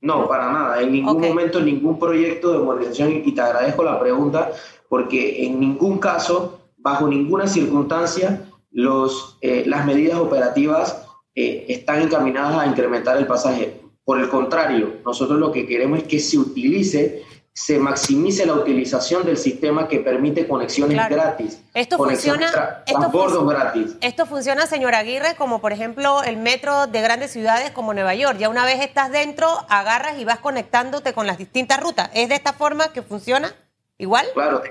No, 0.00 0.26
para 0.26 0.50
nada. 0.50 0.80
En 0.80 0.92
ningún 0.92 1.20
momento, 1.20 1.60
en 1.60 1.66
ningún 1.66 1.98
proyecto 1.98 2.52
de 2.52 2.58
modernización, 2.58 3.22
y 3.24 3.32
te 3.32 3.40
agradezco 3.40 3.84
la 3.84 4.00
pregunta, 4.00 4.50
porque 4.88 5.46
en 5.46 5.60
ningún 5.60 5.98
caso, 5.98 6.60
bajo 6.76 7.06
ninguna 7.06 7.46
circunstancia, 7.46 8.48
los, 8.72 9.38
eh, 9.40 9.62
las 9.66 9.86
medidas 9.86 10.18
operativas 10.18 11.06
eh, 11.34 11.66
están 11.68 12.02
encaminadas 12.02 12.58
a 12.58 12.66
incrementar 12.66 13.16
el 13.16 13.26
pasaje. 13.26 13.80
Por 14.04 14.18
el 14.18 14.28
contrario, 14.28 14.96
nosotros 15.04 15.38
lo 15.38 15.52
que 15.52 15.66
queremos 15.66 16.00
es 16.00 16.04
que 16.04 16.18
se 16.18 16.36
utilice 16.36 17.22
se 17.54 17.78
maximice 17.78 18.46
la 18.46 18.54
utilización 18.54 19.26
del 19.26 19.36
sistema 19.36 19.86
que 19.86 20.00
permite 20.00 20.48
conexiones 20.48 20.96
gratis. 21.08 21.62
Esto 21.74 21.98
funciona, 21.98 22.82
esto 22.86 23.46
gratis. 23.46 23.96
Esto 24.00 24.24
funciona, 24.24 24.66
señor 24.66 24.94
Aguirre, 24.94 25.34
como 25.36 25.60
por 25.60 25.72
ejemplo 25.72 26.22
el 26.22 26.38
metro 26.38 26.86
de 26.86 27.02
grandes 27.02 27.30
ciudades 27.30 27.70
como 27.70 27.92
Nueva 27.92 28.14
York. 28.14 28.38
Ya 28.38 28.48
una 28.48 28.64
vez 28.64 28.80
estás 28.80 29.12
dentro, 29.12 29.48
agarras 29.68 30.18
y 30.18 30.24
vas 30.24 30.38
conectándote 30.38 31.12
con 31.12 31.26
las 31.26 31.36
distintas 31.36 31.80
rutas. 31.80 32.10
¿Es 32.14 32.30
de 32.30 32.36
esta 32.36 32.54
forma 32.54 32.92
que 32.92 33.02
funciona? 33.02 33.54
¿Igual? 33.98 34.26
Claro, 34.32 34.62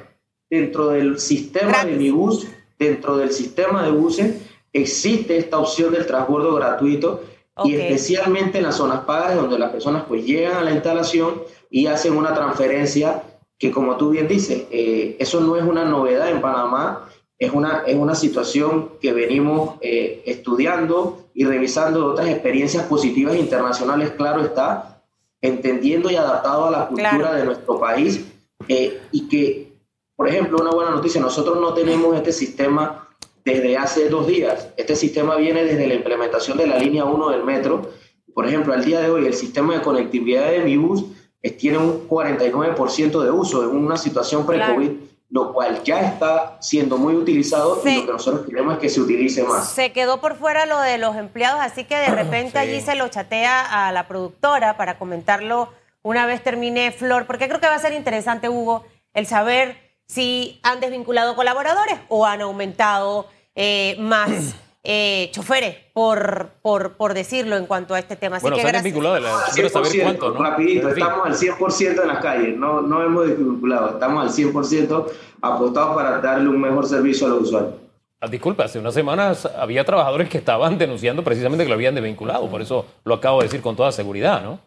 dentro 0.50 0.90
del 0.90 1.20
sistema 1.20 1.86
de 1.86 1.94
mi 1.94 2.10
bus 2.10 2.48
dentro 2.82 3.18
del 3.18 3.32
sistema 3.32 3.84
de 3.84 3.92
buses 3.92 4.42
existe 4.74 5.38
esta 5.38 5.60
opción 5.60 5.94
del 5.94 6.08
transbordo 6.08 6.56
gratuito 6.56 7.24
y 7.64 7.76
especialmente 7.76 8.58
en 8.58 8.64
las 8.64 8.78
zonas 8.78 9.02
pagas 9.02 9.36
donde 9.36 9.60
las 9.60 9.70
personas 9.70 10.06
pues 10.08 10.26
llegan 10.26 10.58
a 10.58 10.64
la 10.64 10.72
instalación 10.72 11.44
y 11.72 11.88
hacen 11.88 12.16
una 12.16 12.36
transferencia 12.36 13.24
que 13.58 13.72
como 13.72 13.96
tú 13.96 14.10
bien 14.10 14.28
dices, 14.28 14.66
eh, 14.72 15.16
eso 15.20 15.40
no 15.40 15.56
es 15.56 15.64
una 15.64 15.86
novedad 15.86 16.30
en 16.30 16.42
Panamá, 16.42 17.08
es 17.38 17.52
una, 17.54 17.84
es 17.88 17.96
una 17.96 18.14
situación 18.14 18.94
que 19.00 19.14
venimos 19.14 19.76
eh, 19.82 20.22
estudiando 20.26 21.30
y 21.34 21.46
revisando 21.46 22.08
otras 22.08 22.28
experiencias 22.28 22.86
positivas 22.86 23.36
internacionales, 23.36 24.12
claro 24.18 24.42
está, 24.44 25.04
entendiendo 25.42 26.12
y 26.12 26.16
adaptado 26.16 26.66
a 26.66 26.72
la 26.72 26.88
cultura 26.88 27.34
de 27.36 27.46
nuestro 27.46 27.80
país 27.80 28.26
eh, 28.68 29.00
y 29.12 29.28
que, 29.28 29.74
por 30.16 30.28
ejemplo, 30.28 30.58
una 30.60 30.72
buena 30.72 30.92
noticia, 30.92 31.22
nosotros 31.22 31.60
no 31.62 31.74
tenemos 31.74 32.16
este 32.16 32.32
sistema 32.32 33.08
desde 33.46 33.78
hace 33.78 34.10
dos 34.10 34.28
días. 34.28 34.70
Este 34.76 34.96
sistema 34.96 35.36
viene 35.36 35.64
desde 35.64 35.88
la 35.88 35.96
implementación 35.96 36.58
de 36.58 36.68
la 36.68 36.78
línea 36.78 37.06
1 37.06 37.30
del 37.30 37.44
metro. 37.44 37.90
Por 38.34 38.48
ejemplo, 38.48 38.74
al 38.74 38.84
día 38.84 39.02
de 39.02 39.10
hoy 39.10 39.26
el 39.26 39.34
sistema 39.34 39.76
de 39.76 39.82
conectividad 39.82 40.50
de 40.50 40.60
mi 40.60 40.78
bus 40.78 41.06
tiene 41.50 41.80
un 41.80 42.08
49% 42.08 43.24
de 43.24 43.32
uso 43.32 43.64
en 43.64 43.76
una 43.76 43.98
situación 43.98 44.46
pre-COVID, 44.46 44.92
lo 45.32 45.54
cual 45.54 45.82
ya 45.84 46.02
está 46.02 46.58
siendo 46.62 46.98
muy 46.98 47.16
utilizado 47.16 47.82
y 47.84 47.96
lo 47.96 48.06
que 48.06 48.12
nosotros 48.12 48.46
queremos 48.46 48.74
es 48.76 48.80
que 48.80 48.90
se 48.90 49.02
utilice 49.02 49.44
más. 49.44 49.72
Se 49.72 49.92
quedó 49.92 50.22
por 50.22 50.36
fuera 50.36 50.66
lo 50.66 50.80
de 50.80 50.98
los 50.98 51.16
empleados, 51.16 51.60
así 51.62 51.86
que 51.86 51.96
de 51.96 52.10
repente 52.10 52.60
allí 52.60 52.82
se 52.82 52.96
lo 52.96 53.08
chatea 53.08 53.88
a 53.88 53.92
la 53.92 54.08
productora 54.08 54.78
para 54.78 55.00
comentarlo 55.00 55.70
una 56.04 56.26
vez 56.26 56.44
termine 56.44 56.92
Flor, 56.92 57.26
porque 57.26 57.48
creo 57.48 57.60
que 57.60 57.68
va 57.68 57.76
a 57.76 57.80
ser 57.80 57.94
interesante, 57.94 58.50
Hugo, 58.50 58.86
el 59.14 59.26
saber 59.26 59.78
si 60.08 60.60
han 60.64 60.80
desvinculado 60.80 61.36
colaboradores 61.36 61.96
o 62.10 62.26
han 62.26 62.42
aumentado 62.42 63.28
eh, 63.56 63.96
más 64.00 64.30
eh, 64.84 65.30
choferes, 65.32 65.78
por, 65.94 66.50
por, 66.62 66.94
por, 66.94 67.14
decirlo 67.14 67.56
en 67.56 67.68
cuanto 67.68 67.94
a 67.94 68.00
este 68.00 68.16
tema. 68.16 68.38
Así 68.38 68.44
bueno, 68.44 68.56
que 68.56 68.64
se 68.64 68.68
han 68.68 68.74
desvinculado, 68.74 69.20
quiero 69.54 69.70
saber 69.70 69.92
cuánto, 70.02 70.32
¿no? 70.32 70.44
Rapidito, 70.44 70.90
estamos 70.90 71.26
al 71.26 71.36
100% 71.36 72.02
en 72.02 72.08
las 72.08 72.20
calles, 72.20 72.58
no, 72.58 72.82
no 72.82 73.04
hemos 73.04 73.28
desvinculado, 73.28 73.92
estamos 73.92 74.24
al 74.24 74.32
100% 74.32 75.06
apostados 75.42 75.96
para 75.96 76.20
darle 76.20 76.50
un 76.50 76.60
mejor 76.60 76.88
servicio 76.88 77.28
a 77.28 77.30
los 77.30 77.42
usuarios. 77.44 77.74
Ah, 78.20 78.28
disculpa, 78.28 78.66
hace 78.66 78.80
unas 78.80 78.94
semanas 78.94 79.46
había 79.46 79.84
trabajadores 79.84 80.30
que 80.30 80.38
estaban 80.38 80.78
denunciando 80.78 81.24
precisamente 81.24 81.64
que 81.64 81.70
lo 81.70 81.76
habían 81.76 81.96
desvinculado, 81.96 82.50
por 82.50 82.62
eso 82.62 82.86
lo 83.04 83.16
acabo 83.16 83.40
de 83.40 83.46
decir 83.46 83.62
con 83.62 83.76
toda 83.76 83.92
seguridad, 83.92 84.44
¿no? 84.44 84.60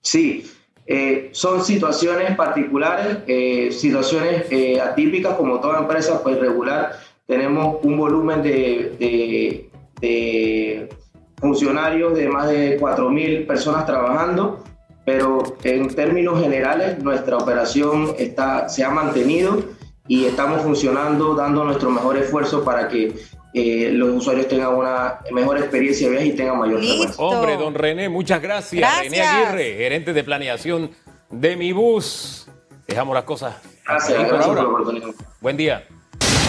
Sí, 0.00 0.50
eh, 0.86 1.30
son 1.32 1.64
situaciones 1.64 2.34
particulares, 2.36 3.18
eh, 3.26 3.70
situaciones 3.72 4.46
eh, 4.50 4.80
atípicas, 4.80 5.34
como 5.36 5.60
toda 5.60 5.78
empresa 5.78 6.22
pues 6.22 6.38
regular. 6.38 6.98
Tenemos 7.26 7.78
un 7.82 7.96
volumen 7.96 8.42
de, 8.42 9.68
de 10.00 10.88
funcionarios 11.42 12.14
de 12.14 12.28
más 12.28 12.48
de 12.48 12.80
4.000 12.80 13.46
personas 13.46 13.84
trabajando, 13.84 14.62
pero 15.04 15.42
en 15.64 15.88
términos 15.94 16.40
generales 16.40 16.98
nuestra 17.00 17.36
operación 17.36 18.14
está, 18.16 18.68
se 18.68 18.84
ha 18.84 18.90
mantenido 18.90 19.64
y 20.06 20.24
estamos 20.26 20.62
funcionando, 20.62 21.34
dando 21.34 21.64
nuestro 21.64 21.90
mejor 21.90 22.16
esfuerzo 22.16 22.64
para 22.64 22.88
que 22.88 23.12
eh, 23.54 23.90
los 23.92 24.10
usuarios 24.16 24.46
tengan 24.46 24.74
una 24.74 25.18
mejor 25.32 25.58
experiencia 25.58 26.06
de 26.06 26.12
viaje 26.12 26.28
y 26.28 26.32
tengan 26.32 26.60
mayor 26.60 26.78
frecuencia. 26.78 27.22
Hombre, 27.22 27.56
don 27.56 27.74
René, 27.74 28.08
muchas 28.08 28.40
gracias. 28.40 29.00
René 29.00 29.20
Aguirre, 29.20 29.76
gerente 29.76 30.12
de 30.12 30.24
planeación 30.24 30.92
de 31.28 31.56
mi 31.56 31.72
bus. 31.72 32.48
Dejamos 32.86 33.14
las 33.14 33.24
cosas. 33.24 33.56
Gracias, 33.84 34.16
gracias 34.16 34.46
por, 34.46 34.56
la 34.56 34.68
oportunidad. 34.68 35.08
Buen 35.40 35.56
día. 35.56 35.84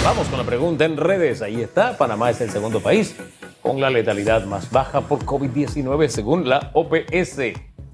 Vamos 0.03 0.27
con 0.27 0.37
la 0.37 0.43
pregunta 0.43 0.83
en 0.83 0.97
redes. 0.97 1.41
Ahí 1.41 1.61
está. 1.61 1.97
Panamá 1.97 2.29
es 2.29 2.41
el 2.41 2.49
segundo 2.51 2.81
país 2.81 3.15
con 3.61 3.79
la 3.79 3.89
letalidad 3.89 4.43
más 4.43 4.69
baja 4.69 4.99
por 4.99 5.19
COVID-19 5.25 6.09
según 6.09 6.49
la 6.49 6.71
OPS. 6.73 7.53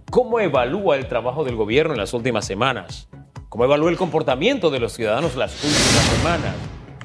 ¿Cómo 0.09 0.39
evalúa 0.39 0.95
el 0.95 1.07
trabajo 1.07 1.43
del 1.43 1.55
gobierno 1.55 1.93
en 1.93 1.99
las 1.99 2.15
últimas 2.15 2.45
semanas? 2.45 3.07
¿Cómo 3.47 3.63
evalúa 3.63 3.91
el 3.91 3.97
comportamiento 3.97 4.71
de 4.71 4.79
los 4.79 4.93
ciudadanos 4.93 5.35
las 5.35 5.53
últimas 5.63 6.03
semanas? 6.17 6.55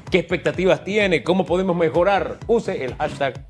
¿Qué 0.09 0.17
expectativas 0.17 0.83
tiene? 0.83 1.23
¿Cómo 1.23 1.45
podemos 1.45 1.75
mejorar? 1.75 2.39
Use 2.47 2.83
el 2.83 2.95
hashtag 2.95 3.45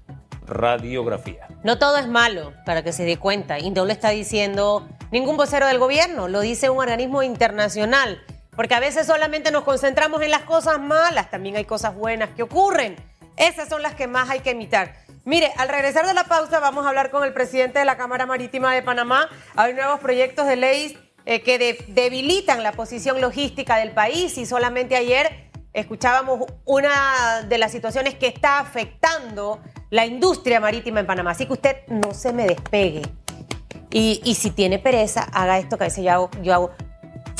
radiografía. 0.46 1.48
No 1.64 1.80
todo 1.80 1.98
es 1.98 2.08
malo, 2.10 2.52
para 2.66 2.84
que 2.84 2.92
se 2.92 3.06
dé 3.06 3.16
cuenta. 3.16 3.58
Lo 3.60 3.86
está 3.88 4.10
diciendo 4.10 4.86
ningún 5.12 5.38
vocero 5.38 5.68
del 5.68 5.80
gobierno, 5.80 6.28
lo 6.28 6.42
dice 6.42 6.70
un 6.70 6.80
organismo 6.80 7.24
internacional. 7.24 8.22
Porque 8.56 8.76
a 8.76 8.80
veces 8.80 9.08
solamente 9.08 9.52
nos 9.52 9.64
concentramos 9.64 10.22
en 10.22 10.32
las 10.32 10.42
cosas 10.42 10.80
malas, 10.80 11.30
también 11.30 11.56
hay 11.56 11.66
cosas 11.66 11.96
buenas 11.96 12.30
que 12.30 12.44
ocurren. 12.44 12.96
Esas 13.38 13.68
son 13.68 13.82
las 13.82 13.96
que 13.96 14.08
más 14.08 14.30
hay 14.30 14.40
que 14.40 14.52
imitar. 14.52 14.96
Mire, 15.26 15.52
al 15.58 15.70
regresar 15.70 16.06
de 16.06 16.14
la 16.14 16.26
pausa 16.26 16.60
vamos 16.60 16.86
a 16.86 16.90
hablar 16.90 17.10
con 17.10 17.24
el 17.24 17.34
presidente 17.34 17.80
de 17.80 17.86
la 17.86 17.98
Cámara 17.98 18.26
Marítima 18.26 18.74
de 18.74 18.82
Panamá. 18.82 19.28
Hay 19.56 19.74
nuevos 19.74 20.00
proyectos 20.00 20.48
de 20.48 20.56
ley 20.56 20.98
eh, 21.26 21.42
que 21.42 21.58
debilitan 21.88 22.62
la 22.62 22.72
posición 22.72 23.20
logística 23.20 23.78
del 23.78 23.92
país 23.92 24.38
y 24.38 24.46
solamente 24.46 24.96
ayer 24.96 25.50
escuchábamos 25.74 26.42
una 26.64 27.42
de 27.50 27.58
las 27.58 27.72
situaciones 27.72 28.16
que 28.16 28.28
está 28.28 28.60
afectando 28.60 29.60
la 29.90 30.06
industria 30.06 30.60
marítima 30.60 31.00
en 31.00 31.08
Panamá. 31.08 31.32
Así 31.32 31.46
que 31.48 31.54
usted 31.54 31.78
no 31.88 32.14
se 32.14 32.32
me 32.32 32.46
despegue. 32.46 33.02
Y, 33.92 34.36
si 34.36 34.52
tiene 34.52 34.78
pereza, 34.78 35.24
haga 35.32 35.58
esto 35.58 35.78
que 35.78 35.86
a 35.86 35.88
veces 35.88 36.04
yo 36.04 36.30
yo 36.42 36.54
hago 36.54 36.72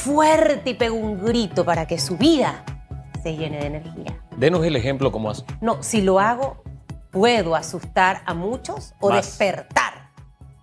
fuerte 0.06 0.70
y 0.70 0.74
pego 0.76 0.96
un 0.96 1.24
grito 1.24 1.66
para 1.66 1.88
que 1.88 1.98
su 1.98 2.16
vida 2.16 2.64
se 3.24 3.36
llene 3.36 3.58
de 3.58 3.66
energía. 3.66 4.22
Denos 4.38 4.64
el 4.64 4.76
ejemplo 4.76 5.12
cómo 5.12 5.32
hace. 5.32 5.44
No, 5.62 5.82
si 5.82 6.02
lo 6.04 6.20
hago, 6.20 6.64
puedo 7.12 7.56
asustar 7.56 8.22
a 8.28 8.36
muchos 8.36 8.94
o 9.00 9.12
despertar. 9.12 10.12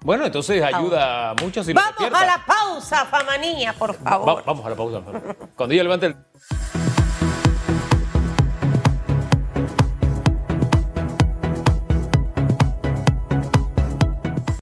Bueno, 0.04 0.26
entonces 0.26 0.62
ayuda 0.62 1.30
a 1.30 1.34
muchos 1.34 1.68
y 1.68 1.72
Vamos 1.72 1.94
a 2.00 2.24
la 2.24 2.44
pausa, 2.46 3.04
Famanía, 3.06 3.72
por 3.72 3.94
favor. 3.94 4.44
vamos 4.46 4.64
a 4.64 4.70
la 4.70 4.76
pausa. 4.76 5.00
Cuando 5.56 5.74
ella 5.74 5.82
levante 5.82 6.06
el... 6.06 6.16